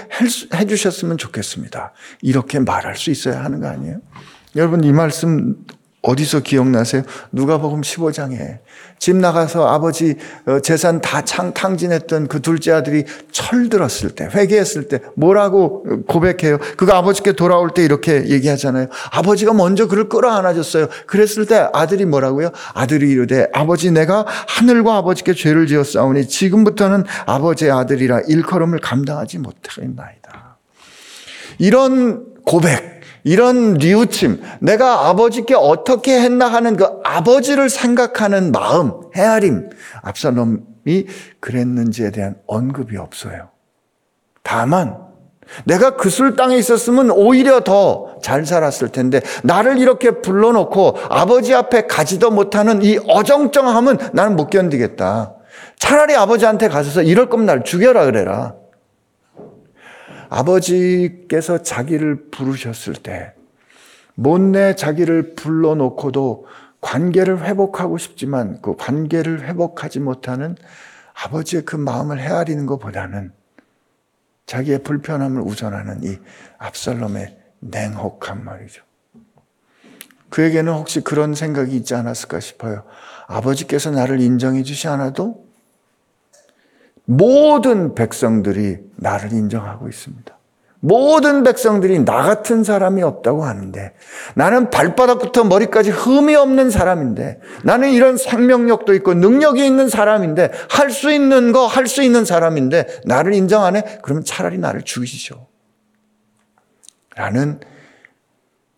해주셨으면 0.53 1.17
좋겠습니다. 1.17 1.91
이렇게 2.21 2.59
말할 2.59 2.95
수 2.95 3.11
있어야 3.11 3.43
하는 3.43 3.59
거 3.59 3.67
아니에요? 3.67 3.97
여러분, 4.55 4.83
이 4.85 4.91
말씀 4.93 5.55
어디서 6.01 6.39
기억나세요? 6.41 7.01
누가 7.33 7.57
복음 7.57 7.81
15장에 7.81 8.59
집 8.99 9.15
나가서 9.15 9.67
아버지 9.67 10.15
어, 10.45 10.59
재산 10.59 11.01
다 11.01 11.21
탕진했던 11.21 12.27
그 12.27 12.41
둘째 12.41 12.71
아들이 12.71 13.05
철들었을 13.31 14.15
때 14.15 14.29
회개했을 14.33 14.87
때 14.87 14.99
뭐라고 15.15 15.83
고백해요? 16.07 16.57
그가 16.77 16.97
아버지께 16.97 17.33
돌아올 17.33 17.71
때 17.71 17.83
이렇게 17.83 18.27
얘기하잖아요. 18.27 18.87
아버지가 19.11 19.53
먼저 19.53 19.87
그를 19.87 20.09
끌어안아줬어요. 20.09 20.87
그랬을 21.05 21.45
때 21.45 21.69
아들이 21.73 22.05
뭐라고요? 22.05 22.49
아들이 22.73 23.11
이르되 23.11 23.47
아버지 23.53 23.91
내가 23.91 24.25
하늘과 24.27 24.97
아버지께 24.97 25.33
죄를 25.33 25.67
지었사오니 25.67 26.27
지금부터는 26.27 27.05
아버지의 27.25 27.71
아들이라 27.71 28.21
일컬음을 28.27 28.79
감당하지 28.79 29.39
못하겠나이다. 29.39 30.57
이런 31.59 32.25
고백 32.45 32.96
이런 33.23 33.75
뉘우침, 33.75 34.41
내가 34.59 35.07
아버지께 35.07 35.55
어떻게 35.55 36.19
했나 36.19 36.47
하는 36.47 36.77
그 36.77 36.87
아버지를 37.03 37.69
생각하는 37.69 38.51
마음, 38.51 38.93
헤아림, 39.15 39.69
압살롬이 40.01 41.05
그랬는지에 41.39 42.11
대한 42.11 42.35
언급이 42.47 42.97
없어요. 42.97 43.49
다만, 44.43 44.97
내가 45.65 45.95
그술 45.95 46.35
땅에 46.35 46.57
있었으면 46.57 47.09
오히려 47.11 47.61
더 47.61 48.17
잘 48.21 48.45
살았을 48.45 48.89
텐데, 48.89 49.21
나를 49.43 49.77
이렇게 49.77 50.11
불러놓고 50.21 50.97
아버지 51.09 51.53
앞에 51.53 51.87
가지도 51.87 52.31
못하는 52.31 52.81
이 52.81 52.97
어정쩡함은 53.07 53.97
나는 54.13 54.35
못 54.35 54.49
견디겠다. 54.49 55.35
차라리 55.77 56.15
아버지한테 56.15 56.67
가서 56.67 57.01
이럴 57.01 57.29
거면 57.29 57.45
날 57.45 57.63
죽여라 57.63 58.05
그래라. 58.05 58.55
아버지께서 60.29 61.61
자기를 61.61 62.29
부르셨을 62.31 62.93
때 62.95 63.33
못내 64.15 64.75
자기를 64.75 65.35
불러놓고도 65.35 66.45
관계를 66.81 67.43
회복하고 67.43 67.97
싶지만 67.97 68.61
그 68.61 68.75
관계를 68.75 69.47
회복하지 69.47 69.99
못하는 69.99 70.55
아버지의 71.13 71.63
그 71.65 71.75
마음을 71.75 72.19
헤아리는 72.19 72.65
것보다는 72.65 73.31
자기의 74.45 74.83
불편함을 74.83 75.41
우선하는 75.41 76.03
이 76.03 76.17
압살롬의 76.57 77.37
냉혹한 77.59 78.43
말이죠. 78.43 78.83
그에게는 80.29 80.73
혹시 80.73 81.01
그런 81.01 81.33
생각이 81.33 81.75
있지 81.75 81.95
않았을까 81.95 82.39
싶어요. 82.39 82.83
아버지께서 83.27 83.91
나를 83.91 84.19
인정해 84.19 84.63
주시 84.63 84.87
않아도 84.87 85.46
모든 87.09 87.95
백성들이 87.95 88.79
나를 88.97 89.31
인정하고 89.31 89.87
있습니다. 89.87 90.37
모든 90.79 91.43
백성들이 91.43 92.05
나 92.05 92.21
같은 92.21 92.63
사람이 92.63 93.01
없다고 93.01 93.45
하는데 93.45 93.93
나는 94.35 94.69
발바닥부터 94.69 95.45
머리까지 95.45 95.89
흠이 95.89 96.35
없는 96.35 96.69
사람인데 96.69 97.39
나는 97.63 97.91
이런 97.91 98.17
생명력도 98.17 98.93
있고 98.95 99.13
능력이 99.15 99.65
있는 99.65 99.89
사람인데 99.89 100.51
할 100.69 100.91
수 100.91 101.11
있는 101.11 101.51
거 101.53 101.65
할 101.65 101.87
수 101.87 102.03
있는 102.03 102.25
사람인데 102.25 103.01
나를 103.05 103.33
인정 103.33 103.63
안 103.63 103.75
해? 103.75 103.99
그러면 104.03 104.23
차라리 104.23 104.57
나를 104.59 104.83
죽이시죠. 104.83 105.47
라는 107.15 107.59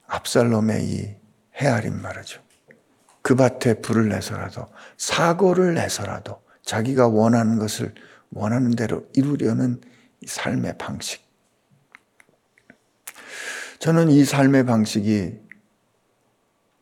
압살롬의 0.08 0.84
이 0.86 1.16
헤아림 1.56 2.02
말이죠. 2.02 2.42
그 3.22 3.36
밭에 3.36 3.82
불을 3.82 4.08
내서라도 4.08 4.68
사고를 4.98 5.74
내서라도 5.74 6.40
자기가 6.64 7.08
원하는 7.10 7.60
것을 7.60 7.94
원하는 8.32 8.72
대로 8.72 9.08
이루려는 9.14 9.82
삶의 10.26 10.78
방식. 10.78 11.28
저는 13.80 14.10
이 14.10 14.26
삶의 14.26 14.66
방식이 14.66 15.40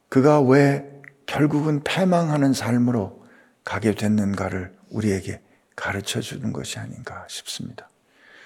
그가 0.09 0.41
왜 0.41 0.89
결국은 1.25 1.83
패망하는 1.83 2.53
삶으로 2.53 3.25
가게 3.63 3.93
됐는가를 3.93 4.75
우리에게 4.89 5.41
가르쳐 5.75 6.21
주는 6.21 6.53
것이 6.53 6.79
아닌가 6.79 7.25
싶습니다. 7.29 7.89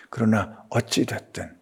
그러나 0.10 0.66
어찌됐든 0.70 1.56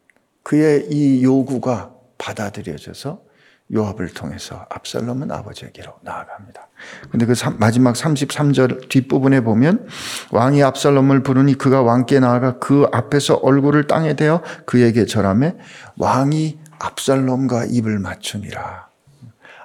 그의 0.43 0.87
이 0.89 1.23
요구가 1.23 1.93
받아들여져서 2.17 3.28
요압을 3.73 4.09
통해서 4.13 4.65
압살롬은 4.69 5.31
아버지에게로 5.31 5.99
나아갑니다. 6.01 6.67
근데 7.11 7.25
그 7.25 7.33
마지막 7.57 7.93
33절 7.93 8.89
뒷부분에 8.89 9.41
보면 9.41 9.87
왕이 10.31 10.63
압살롬을 10.63 11.21
부르니 11.23 11.55
그가 11.55 11.81
왕께 11.81 12.19
나아가 12.19 12.57
그 12.57 12.87
앞에서 12.91 13.35
얼굴을 13.35 13.87
땅에 13.87 14.15
대어 14.15 14.41
그에게 14.65 15.05
절함에 15.05 15.57
왕이 15.97 16.59
압살롬과 16.79 17.65
입을 17.65 17.99
맞추니라. 17.99 18.89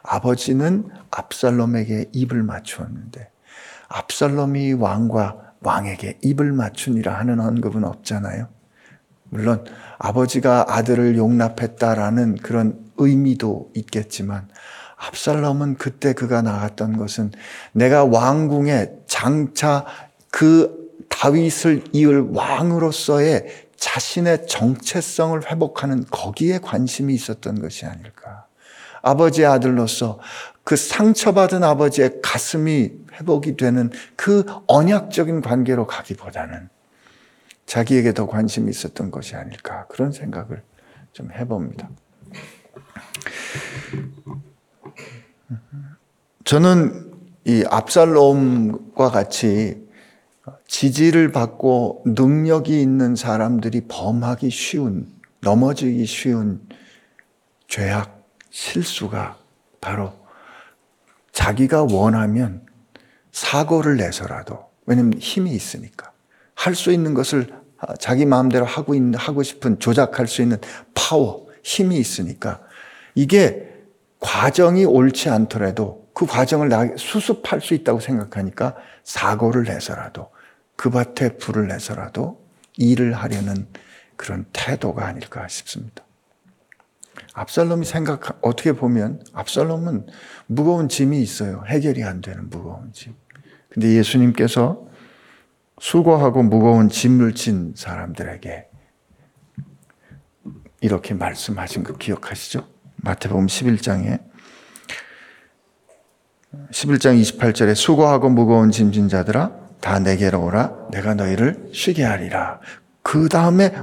아버지는 0.02 0.90
압살롬에게 1.10 2.10
입을 2.12 2.42
맞추었는데 2.42 3.30
압살롬이 3.88 4.74
왕과 4.74 5.54
왕에게 5.60 6.18
입을 6.22 6.52
맞추니라 6.52 7.14
하는 7.18 7.40
언급은 7.40 7.84
없잖아요. 7.84 8.48
물론 9.30 9.64
아버지가 9.98 10.66
아들을 10.68 11.16
용납했다라는 11.16 12.36
그런 12.36 12.83
의미도 12.96 13.72
있겠지만 13.74 14.48
압살롬은 14.96 15.76
그때 15.76 16.12
그가 16.12 16.42
나갔던 16.42 16.96
것은 16.96 17.32
내가 17.72 18.04
왕궁에 18.04 18.90
장차 19.06 19.84
그 20.30 20.84
다윗을 21.08 21.84
이을 21.92 22.28
왕으로서의 22.32 23.64
자신의 23.76 24.46
정체성을 24.46 25.50
회복하는 25.50 26.04
거기에 26.10 26.58
관심이 26.58 27.14
있었던 27.14 27.60
것이 27.60 27.86
아닐까. 27.86 28.46
아버지의 29.02 29.46
아들로서 29.46 30.18
그 30.64 30.76
상처받은 30.76 31.62
아버지의 31.62 32.20
가슴이 32.22 32.92
회복이 33.12 33.56
되는 33.56 33.90
그 34.16 34.44
언약적인 34.66 35.42
관계로 35.42 35.86
가기보다는 35.86 36.70
자기에게 37.66 38.14
더 38.14 38.26
관심이 38.26 38.70
있었던 38.70 39.10
것이 39.10 39.36
아닐까. 39.36 39.86
그런 39.88 40.12
생각을 40.12 40.62
좀 41.12 41.30
해봅니다. 41.32 41.88
저는 46.44 47.12
이 47.46 47.64
압살롬과 47.68 49.10
같이 49.10 49.82
지지를 50.66 51.32
받고 51.32 52.02
능력이 52.06 52.80
있는 52.80 53.16
사람들이 53.16 53.82
범하기 53.88 54.50
쉬운, 54.50 55.08
넘어지기 55.40 56.04
쉬운 56.06 56.66
죄악, 57.68 58.24
실수가 58.50 59.36
바로 59.80 60.12
자기가 61.32 61.84
원하면 61.84 62.64
사고를 63.32 63.96
내서라도, 63.96 64.66
왜냐면 64.86 65.18
힘이 65.18 65.52
있으니까. 65.52 66.12
할 66.54 66.74
수 66.74 66.92
있는 66.92 67.14
것을 67.14 67.52
자기 67.98 68.24
마음대로 68.24 68.64
하고, 68.64 68.94
있는, 68.94 69.14
하고 69.18 69.42
싶은 69.42 69.80
조작할 69.80 70.26
수 70.28 70.40
있는 70.40 70.58
파워, 70.94 71.48
힘이 71.62 71.98
있으니까 71.98 72.60
이게 73.14 73.70
과정이 74.20 74.84
옳지 74.84 75.28
않더라도 75.28 76.08
그 76.14 76.26
과정을 76.26 76.68
나 76.68 76.88
수습할 76.96 77.60
수 77.60 77.74
있다고 77.74 78.00
생각하니까 78.00 78.76
사고를 79.02 79.64
내서라도 79.64 80.30
그 80.76 80.90
밭에 80.90 81.36
불을 81.36 81.68
내서라도 81.68 82.42
일을 82.76 83.12
하려는 83.12 83.66
그런 84.16 84.46
태도가 84.52 85.06
아닐까 85.06 85.46
싶습니다. 85.48 86.04
압살롬이 87.34 87.84
생각, 87.84 88.38
어떻게 88.42 88.72
보면 88.72 89.22
압살롬은 89.32 90.06
무거운 90.46 90.88
짐이 90.88 91.20
있어요. 91.20 91.64
해결이 91.66 92.04
안 92.04 92.20
되는 92.20 92.48
무거운 92.48 92.92
짐. 92.92 93.14
근데 93.68 93.92
예수님께서 93.96 94.86
수고하고 95.80 96.44
무거운 96.44 96.88
짐을 96.88 97.34
진 97.34 97.74
사람들에게 97.76 98.68
이렇게 100.80 101.14
말씀하신 101.14 101.82
거 101.82 101.96
기억하시죠? 101.96 102.73
마태복음 103.04 103.46
11장에 103.46 104.20
11장 106.70 107.20
28절에 107.20 107.74
수고하고 107.74 108.30
무거운 108.30 108.70
짐진 108.70 109.08
자들아 109.08 109.52
다 109.80 109.98
내게로 109.98 110.42
오라 110.42 110.88
내가 110.92 111.14
너희를 111.14 111.68
쉬게 111.72 112.04
하리라. 112.04 112.60
그 113.02 113.28
다음에 113.28 113.74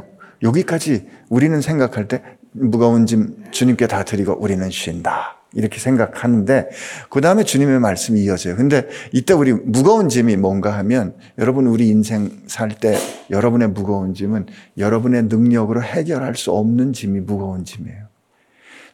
여기까지 0.41 1.07
우리는 1.29 1.61
생각할 1.61 2.07
때 2.07 2.23
무거운 2.53 3.05
짐 3.05 3.43
주님께 3.51 3.87
다 3.87 4.03
드리고 4.03 4.37
우리는 4.41 4.69
쉰다. 4.69 5.37
이렇게 5.53 5.79
생각하는데 5.79 6.69
그 7.09 7.19
다음에 7.19 7.43
주님의 7.43 7.79
말씀이 7.81 8.21
이어져요. 8.21 8.55
근데 8.55 8.87
이때 9.11 9.33
우리 9.33 9.51
무거운 9.51 10.07
짐이 10.07 10.37
뭔가 10.37 10.77
하면 10.77 11.13
여러분 11.37 11.67
우리 11.67 11.89
인생 11.89 12.43
살 12.47 12.69
때 12.69 12.97
여러분의 13.29 13.67
무거운 13.67 14.13
짐은 14.13 14.45
여러분의 14.77 15.23
능력으로 15.23 15.83
해결할 15.83 16.35
수 16.35 16.51
없는 16.53 16.93
짐이 16.93 17.19
무거운 17.19 17.65
짐이에요. 17.65 18.10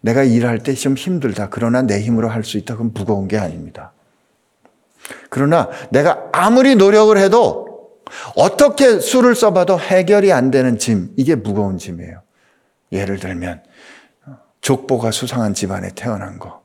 내가 0.08 0.24
일할 0.24 0.60
때 0.60 0.74
좀 0.74 0.96
힘들다. 0.96 1.50
그러나 1.50 1.82
내 1.82 2.00
힘으로 2.00 2.30
할 2.30 2.44
수 2.46 2.58
있다. 2.58 2.76
그건 2.76 2.92
무거운 2.94 3.28
게 3.28 3.38
아닙니다. 3.38 3.92
그러나 5.30 5.70
내가 5.90 6.30
아무리 6.32 6.76
노력을 6.76 7.18
해도 7.18 7.90
어떻게 8.36 9.02
수를 9.02 9.36
써봐도 9.36 9.78
해결이 9.78 10.32
안 10.32 10.50
되는 10.50 10.78
짐, 10.78 11.10
이게 11.18 11.36
무거운 11.36 11.78
짐이에요. 11.78 12.22
예를 12.94 13.20
들면 13.20 13.64
족보가 14.62 15.12
수상한 15.12 15.54
집안에 15.54 15.90
태어난 15.94 16.40
거. 16.40 16.62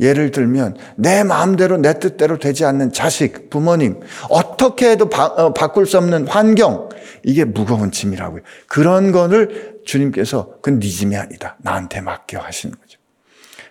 예를 0.00 0.30
들면 0.30 0.76
내 0.96 1.22
마음대로 1.22 1.76
내 1.76 1.98
뜻대로 1.98 2.38
되지 2.38 2.64
않는 2.64 2.92
자식, 2.92 3.50
부모님, 3.50 4.00
어떻게 4.28 4.90
해도 4.90 5.08
바, 5.08 5.26
어, 5.26 5.52
바꿀 5.52 5.86
수 5.86 5.98
없는 5.98 6.26
환경, 6.26 6.88
이게 7.22 7.44
무거운 7.44 7.90
짐이라고요. 7.90 8.42
그런 8.66 9.12
거를 9.12 9.80
주님께서 9.84 10.54
그건 10.62 10.80
네 10.80 10.88
짐이 10.88 11.16
아니다. 11.16 11.56
나한테 11.58 12.00
맡겨 12.00 12.38
하시는 12.40 12.74
거죠. 12.74 12.98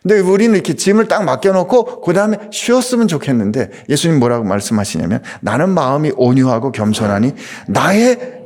근데 0.01 0.19
우리는 0.19 0.55
이렇게 0.55 0.75
짐을 0.75 1.07
딱 1.07 1.23
맡겨놓고 1.25 2.01
그 2.01 2.13
다음에 2.13 2.37
쉬었으면 2.51 3.07
좋겠는데 3.09 3.69
예수님 3.89 4.19
뭐라고 4.19 4.45
말씀하시냐면 4.45 5.21
나는 5.41 5.69
마음이 5.69 6.13
온유하고 6.15 6.71
겸손하니 6.71 7.33
나의 7.67 8.39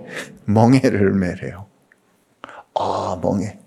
멍해를 0.46 1.12
매래요. 1.14 1.68
아, 2.76 3.20
멍해. 3.22 3.60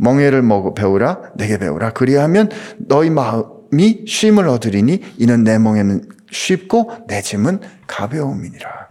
멍해를 0.00 0.42
먹어 0.42 0.72
배우라 0.72 1.32
내게 1.36 1.58
배우라 1.58 1.92
그리하면 1.92 2.48
너희 2.78 3.10
마음이 3.10 4.04
쉼을 4.06 4.48
얻으리니 4.48 5.00
이는 5.18 5.44
내 5.44 5.58
멍에는 5.58 6.08
쉽고 6.30 6.90
내 7.06 7.20
짐은 7.20 7.60
가벼움이니라. 7.86 8.88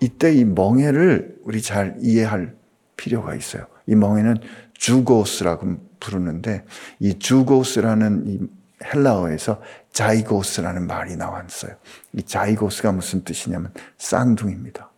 이때 0.00 0.34
이 0.34 0.44
멍해를 0.44 1.36
우리 1.44 1.62
잘 1.62 1.96
이해할 2.00 2.54
필요가 2.96 3.34
있어요. 3.34 3.66
이 3.86 3.94
멍해는 3.94 4.38
주고스라고 4.74 5.76
부르는데 6.00 6.64
이 6.98 7.18
주고스라는 7.18 8.24
이 8.26 8.40
헬라어에서 8.84 9.60
자이고스라는 9.92 10.86
말이 10.86 11.16
나왔어요. 11.16 11.72
이 12.14 12.22
자이고스가 12.22 12.92
무슨 12.92 13.22
뜻이냐면 13.24 13.72
쌍둥이입니다. 13.98 14.90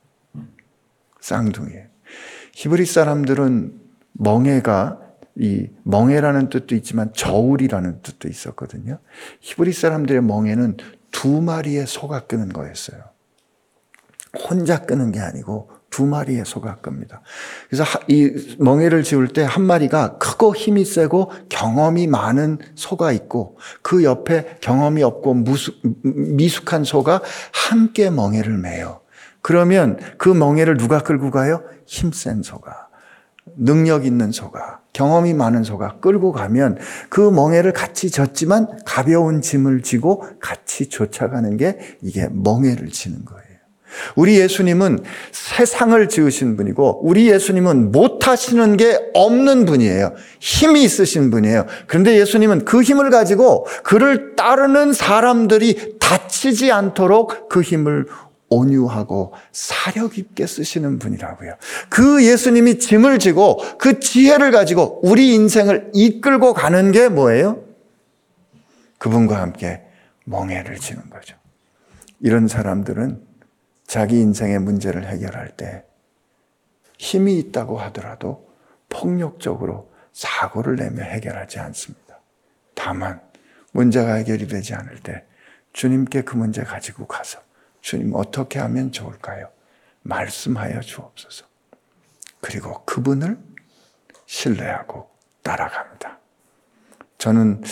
쌍둥이에요. 1.21 1.87
히브리 2.53 2.87
사람들은 2.87 3.81
멍해가 4.13 4.99
이 5.39 5.69
멍해라는 5.85 6.51
뜻도 6.51 6.75
있지만 6.75 7.13
저울이라는 7.15 8.03
뜻도 8.03 8.29
있었거든요. 8.29 8.99
히브리 9.41 9.73
사람들의 9.73 10.23
멍해는 10.23 10.77
두 11.11 11.41
마리의 11.41 11.87
소가 11.87 12.21
끄는 12.27 12.53
거였어요. 12.53 13.01
혼자 14.49 14.81
끄는 14.83 15.13
게 15.13 15.21
아니고 15.21 15.71
두 15.91 16.07
마리의 16.07 16.45
소가 16.47 16.77
끕니다. 16.77 17.21
그래서 17.69 17.85
이 18.09 18.57
멍해를 18.59 19.03
지울 19.03 19.29
때 19.29 19.45
한 19.45 19.63
마리가 19.65 20.17
크고 20.17 20.57
힘이 20.57 20.87
세고 20.87 21.31
경험이 21.51 22.07
많은 22.07 22.59
소가 22.75 23.13
있고 23.13 23.59
그 23.83 24.03
옆에 24.03 24.57
경험이 24.63 25.03
없고 25.03 25.35
무수, 25.35 25.75
미숙한 26.03 26.85
소가 26.85 27.21
함께 27.53 28.09
멍해를 28.09 28.57
매요. 28.57 29.03
그러면 29.43 29.99
그 30.17 30.31
멍해를 30.31 30.79
누가 30.79 31.03
끌고 31.03 31.31
가요? 31.31 31.63
힘센 31.85 32.43
소가. 32.43 32.89
능력 33.57 34.07
있는 34.07 34.33
소가, 34.33 34.81
경험이 34.93 35.35
많은 35.35 35.65
소가 35.65 35.97
끌고 36.01 36.33
가면 36.33 36.79
그 37.09 37.21
멍해를 37.21 37.73
같이 37.73 38.11
졌지만 38.11 38.69
가벼운 38.85 39.41
짐을 39.41 39.83
지고 39.83 40.25
같이 40.41 40.89
쫓아가는 40.89 41.57
게 41.57 41.79
이게 42.03 42.29
멍해를 42.31 42.91
지는 42.91 43.25
거예요. 43.25 43.43
우리 44.17 44.39
예수님은 44.39 45.01
세상을 45.33 46.09
지으신 46.09 46.57
분이고 46.57 47.07
우리 47.07 47.31
예수님은 47.31 47.93
못하시는 47.93 48.77
게 48.77 48.99
없는 49.15 49.67
분이에요. 49.67 50.15
힘이 50.41 50.85
있으신 50.85 51.31
분이에요. 51.31 51.67
그런데 51.87 52.19
예수님은 52.19 52.65
그 52.65 52.83
힘을 52.83 53.11
가지고 53.11 53.67
그를 53.83 54.35
따르는 54.37 54.93
사람들이 54.93 55.99
다치지 56.01 56.73
않도록 56.73 57.49
그 57.49 57.61
힘을 57.61 58.07
온유하고 58.53 59.33
사력 59.53 60.19
있게 60.19 60.47
쓰시는 60.47 60.99
분이라고요. 60.99 61.55
그 61.89 62.25
예수님이 62.25 62.79
짐을 62.79 63.19
지고 63.19 63.59
그 63.79 64.01
지혜를 64.01 64.51
가지고 64.51 65.01
우리 65.03 65.35
인생을 65.35 65.91
이끌고 65.95 66.55
가는 66.55 66.93
게 66.93 67.09
뭐예요? 67.09 67.63
그분과 68.99 69.41
함께 69.41 69.83
멍해를 70.25 70.79
지는 70.79 71.09
거죠. 71.11 71.37
이런 72.21 72.47
사람들은 72.47 73.21
자기 73.87 74.21
인생의 74.21 74.61
문제를 74.61 75.09
해결할 75.09 75.57
때 75.57 75.85
힘이 76.99 77.39
있다고 77.39 77.79
하더라도 77.79 78.49
폭력적으로 78.89 79.91
사고를 80.13 80.77
내며 80.77 81.03
해결하지 81.03 81.59
않습니다. 81.59 82.21
다만 82.75 83.21
문제가 83.73 84.15
해결이 84.15 84.47
되지 84.47 84.75
않을 84.75 85.01
때 85.01 85.25
주님께 85.73 86.23
그 86.23 86.37
문제 86.37 86.63
가지고 86.63 87.07
가서 87.07 87.41
주님 87.83 88.13
어떻게 88.15 88.59
하면 88.61 88.93
좋을까요? 88.93 89.49
말씀하여 90.03 90.81
주옵소서. 90.81 91.45
그리고 92.41 92.85
그분을 92.85 93.39
신뢰하고 94.27 95.11
따라갑니다. 95.43 96.19
저는 97.19 97.63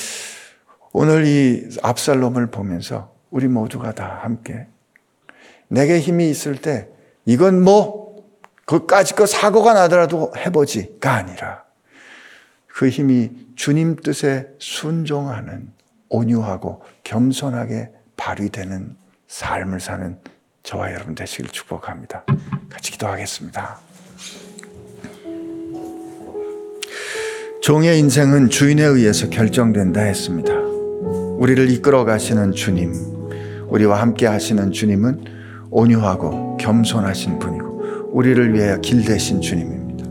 오늘 0.92 1.26
이 1.26 1.68
압살롬을 1.82 2.50
보면서 2.50 3.14
우리 3.30 3.48
모두가 3.48 3.92
다 3.92 4.20
함께 4.22 4.66
내게 5.68 6.00
힘이 6.00 6.28
있을 6.30 6.60
때 6.60 6.88
이건 7.24 7.62
뭐 7.62 8.28
그까지 8.64 9.14
거 9.14 9.26
사고가 9.26 9.72
나더라도 9.72 10.32
해보지가 10.36 11.12
아니라 11.12 11.64
그 12.66 12.88
힘이 12.88 13.30
주님 13.56 13.96
뜻에 13.96 14.48
순종하는 14.58 15.72
온유하고 16.08 16.82
겸손하게 17.04 17.92
발휘되는 18.16 18.99
삶을 19.30 19.78
사는 19.78 20.18
저와 20.64 20.92
여러분 20.92 21.14
되시길 21.14 21.50
축복합니다. 21.50 22.24
같이 22.68 22.90
기도하겠습니다. 22.90 23.78
종의 27.62 28.00
인생은 28.00 28.50
주인에 28.50 28.82
의해서 28.82 29.30
결정된다 29.30 30.00
했습니다. 30.00 30.52
우리를 30.52 31.70
이끌어 31.70 32.04
가시는 32.04 32.52
주님, 32.52 32.92
우리와 33.68 34.00
함께 34.00 34.26
하시는 34.26 34.72
주님은 34.72 35.24
온유하고 35.70 36.56
겸손하신 36.56 37.38
분이고 37.38 38.10
우리를 38.10 38.52
위하여 38.52 38.78
길 38.80 39.04
대신 39.04 39.40
주님입니다. 39.40 40.10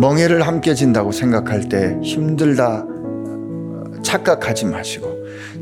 멍해를 0.00 0.46
함께 0.46 0.74
진다고 0.74 1.12
생각할 1.12 1.68
때 1.68 1.98
힘들다 2.02 2.86
착각하지 4.02 4.64
마시고 4.66 5.15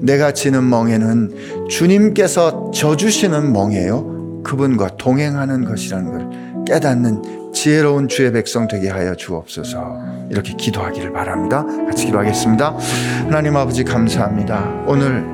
내가 0.05 0.33
지는 0.33 0.69
멍에는 0.69 1.69
주님께서 1.69 2.71
져주시는 2.73 3.53
멍이에요. 3.53 4.43
그분과 4.45 4.97
동행하는 4.99 5.65
것이라는 5.65 6.11
걸 6.11 6.65
깨닫는 6.67 7.53
지혜로운 7.53 8.09
주의 8.09 8.31
백성 8.33 8.69
되게 8.69 8.91
하여 8.91 9.15
주옵소서. 9.15 10.29
이렇게 10.31 10.55
기도하기를 10.55 11.13
바랍니다. 11.13 11.65
같이 11.87 12.07
기도하겠습니다. 12.07 12.77
하나님 13.25 13.57
아버지 13.57 13.85
감사합니다. 13.85 14.85
오늘 14.87 15.25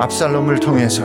압살롬을 0.00 0.58
통해서 0.60 1.04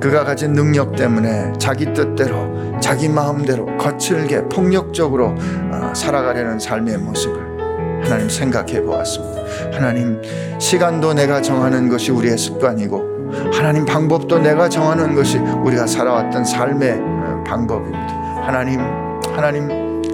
그가 0.00 0.24
가진 0.24 0.52
능력 0.52 0.96
때문에 0.96 1.52
자기 1.58 1.92
뜻대로 1.92 2.78
자기 2.80 3.08
마음대로 3.08 3.66
거칠게 3.76 4.44
폭력적으로 4.44 5.34
어, 5.72 5.92
살아가려는 5.94 6.58
삶의 6.58 6.98
모습을 6.98 7.47
하나님 8.08 8.28
생각해 8.30 8.80
보았습니다. 8.82 9.42
하나님 9.70 10.18
시간도 10.58 11.12
내가 11.12 11.42
정하는 11.42 11.90
것이 11.90 12.10
우리의 12.10 12.38
습관이고 12.38 13.52
하나님 13.52 13.84
방법도 13.84 14.38
내가 14.38 14.66
정하는 14.66 15.14
것이 15.14 15.36
우리가 15.36 15.86
살아왔던 15.86 16.42
삶의 16.42 16.92
어, 16.98 17.44
방법입니다. 17.46 18.42
하나님 18.46 18.80
하나님 19.34 19.68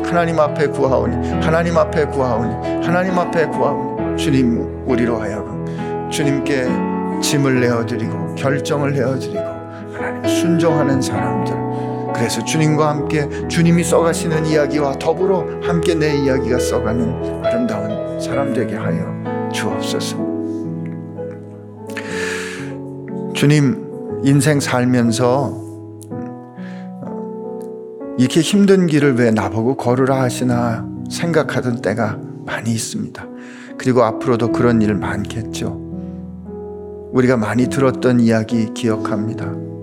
하나님 0.04 0.40
앞에 0.40 0.66
구하오니 0.66 1.40
하나님 1.40 1.78
앞에 1.78 2.06
구하오니 2.06 2.84
하나님 2.84 3.16
앞에 3.16 3.46
구하오니 3.46 4.16
주님 4.16 4.84
우리로 4.86 5.20
하여금 5.20 6.10
주님께 6.10 6.66
짐을 7.22 7.60
내어드리고 7.60 8.34
결정을 8.34 8.92
내어드리고 8.92 9.44
하나님 9.94 10.26
순종하는 10.26 11.00
사람들 11.00 11.63
그래서 12.14 12.44
주님과 12.44 12.88
함께 12.88 13.28
주님이 13.48 13.82
써가시는 13.82 14.46
이야기와 14.46 14.92
더불어 14.98 15.44
함께 15.62 15.94
내 15.94 16.16
이야기가 16.16 16.58
써가는 16.58 17.44
아름다운 17.44 18.20
사람 18.20 18.54
되게 18.54 18.76
하여 18.76 19.50
주옵소서. 19.52 20.16
주님 23.34 24.20
인생 24.24 24.60
살면서 24.60 25.62
이렇게 28.16 28.40
힘든 28.40 28.86
길을 28.86 29.18
왜 29.18 29.32
나보고 29.32 29.76
걸으라 29.76 30.22
하시나 30.22 30.88
생각하던 31.10 31.82
때가 31.82 32.18
많이 32.46 32.70
있습니다. 32.70 33.26
그리고 33.76 34.04
앞으로도 34.04 34.52
그런 34.52 34.80
일 34.82 34.94
많겠죠. 34.94 35.80
우리가 37.12 37.36
많이 37.36 37.68
들었던 37.68 38.20
이야기 38.20 38.72
기억합니다. 38.72 39.73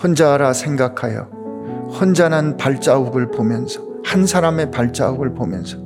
혼자라 0.00 0.52
생각하여 0.52 1.28
혼자난 2.00 2.56
발자국을 2.56 3.30
보면서 3.30 3.82
한 4.04 4.26
사람의 4.26 4.70
발자국을 4.70 5.34
보면서 5.34 5.78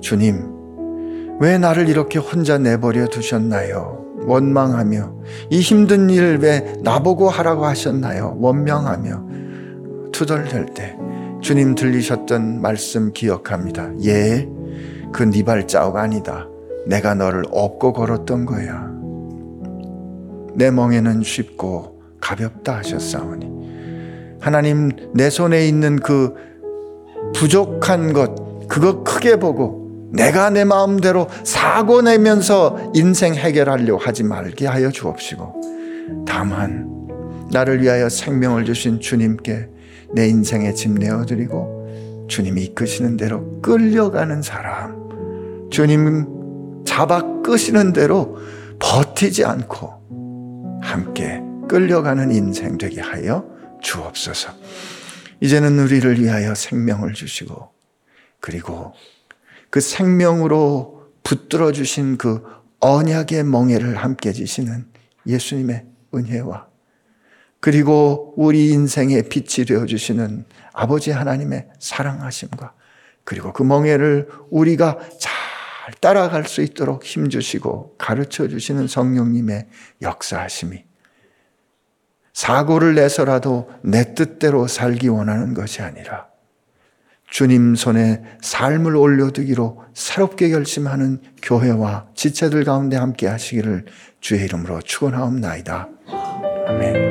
주님 0.00 1.38
왜 1.40 1.58
나를 1.58 1.88
이렇게 1.88 2.18
혼자 2.18 2.58
내버려 2.58 3.06
두셨나요? 3.06 4.04
원망하며 4.26 5.14
이 5.50 5.60
힘든 5.60 6.10
일을 6.10 6.38
왜 6.42 6.74
나보고 6.82 7.28
하라고 7.28 7.64
하셨나요? 7.64 8.36
원명하며 8.38 9.24
투덜댈 10.12 10.66
때 10.74 10.96
주님 11.40 11.74
들리셨던 11.74 12.60
말씀 12.60 13.12
기억합니다. 13.12 13.90
예, 14.04 14.46
그 15.12 15.24
네 15.24 15.42
발자국 15.42 15.96
아니다. 15.96 16.46
내가 16.86 17.14
너를 17.14 17.44
업고 17.50 17.92
걸었던 17.94 18.44
거야. 18.44 18.90
내 20.54 20.70
멍에는 20.70 21.22
쉽고 21.22 21.99
가볍다 22.20 22.78
하셨사오니. 22.78 23.60
하나님 24.40 24.90
내 25.14 25.30
손에 25.30 25.68
있는 25.68 25.96
그 25.96 26.34
부족한 27.34 28.12
것 28.12 28.68
그거 28.68 29.02
크게 29.02 29.36
보고 29.36 30.08
내가 30.12 30.50
내 30.50 30.64
마음대로 30.64 31.28
사고 31.44 32.02
내면서 32.02 32.78
인생 32.94 33.34
해결하려고 33.34 34.00
하지 34.00 34.24
말게 34.24 34.66
하여 34.66 34.90
주옵시고 34.90 35.60
다만 36.26 36.88
나를 37.52 37.82
위하여 37.82 38.08
생명을 38.08 38.64
주신 38.64 39.00
주님께 39.00 39.68
내 40.14 40.28
인생에 40.28 40.72
짐 40.72 40.94
내어드리고 40.94 42.26
주님이 42.28 42.62
이끄시는 42.64 43.16
대로 43.16 43.60
끌려가는 43.60 44.42
사람 44.42 45.68
주님 45.70 46.84
잡아 46.84 47.42
끄시는 47.42 47.92
대로 47.92 48.38
버티지 48.78 49.44
않고 49.44 50.80
함께 50.82 51.42
끌려가는 51.70 52.32
인생 52.32 52.78
되게 52.78 53.00
하여 53.00 53.48
주옵소서. 53.80 54.52
이제는 55.40 55.78
우리를 55.78 56.20
위하여 56.20 56.52
생명을 56.52 57.12
주시고 57.12 57.70
그리고 58.40 58.92
그 59.70 59.80
생명으로 59.80 61.12
붙들어 61.22 61.70
주신 61.70 62.18
그 62.18 62.42
언약의 62.80 63.44
멍에를 63.44 63.96
함께 63.98 64.32
지시는 64.32 64.86
예수님의 65.28 65.86
은혜와 66.12 66.66
그리고 67.60 68.34
우리 68.36 68.70
인생의 68.70 69.28
빛이 69.28 69.64
되어 69.64 69.86
주시는 69.86 70.46
아버지 70.72 71.12
하나님의 71.12 71.68
사랑하심과 71.78 72.74
그리고 73.22 73.52
그 73.52 73.62
멍에를 73.62 74.28
우리가 74.50 74.98
잘 75.20 75.94
따라갈 76.00 76.48
수 76.48 76.62
있도록 76.62 77.04
힘 77.04 77.28
주시고 77.28 77.94
가르쳐 77.96 78.48
주시는 78.48 78.88
성령님의 78.88 79.68
역사하심이 80.02 80.89
사고를 82.40 82.94
내서라도 82.94 83.68
내 83.82 84.14
뜻대로 84.14 84.66
살기 84.66 85.08
원하는 85.08 85.52
것이 85.52 85.82
아니라 85.82 86.28
주님 87.28 87.74
손에 87.74 88.22
삶을 88.40 88.96
올려두기로 88.96 89.84
새롭게 89.92 90.48
결심하는 90.48 91.20
교회와 91.42 92.06
지체들 92.14 92.64
가운데 92.64 92.96
함께 92.96 93.26
하시기를 93.26 93.84
주의 94.20 94.42
이름으로 94.42 94.80
축원하옵나이다. 94.80 95.88
아멘. 96.68 97.09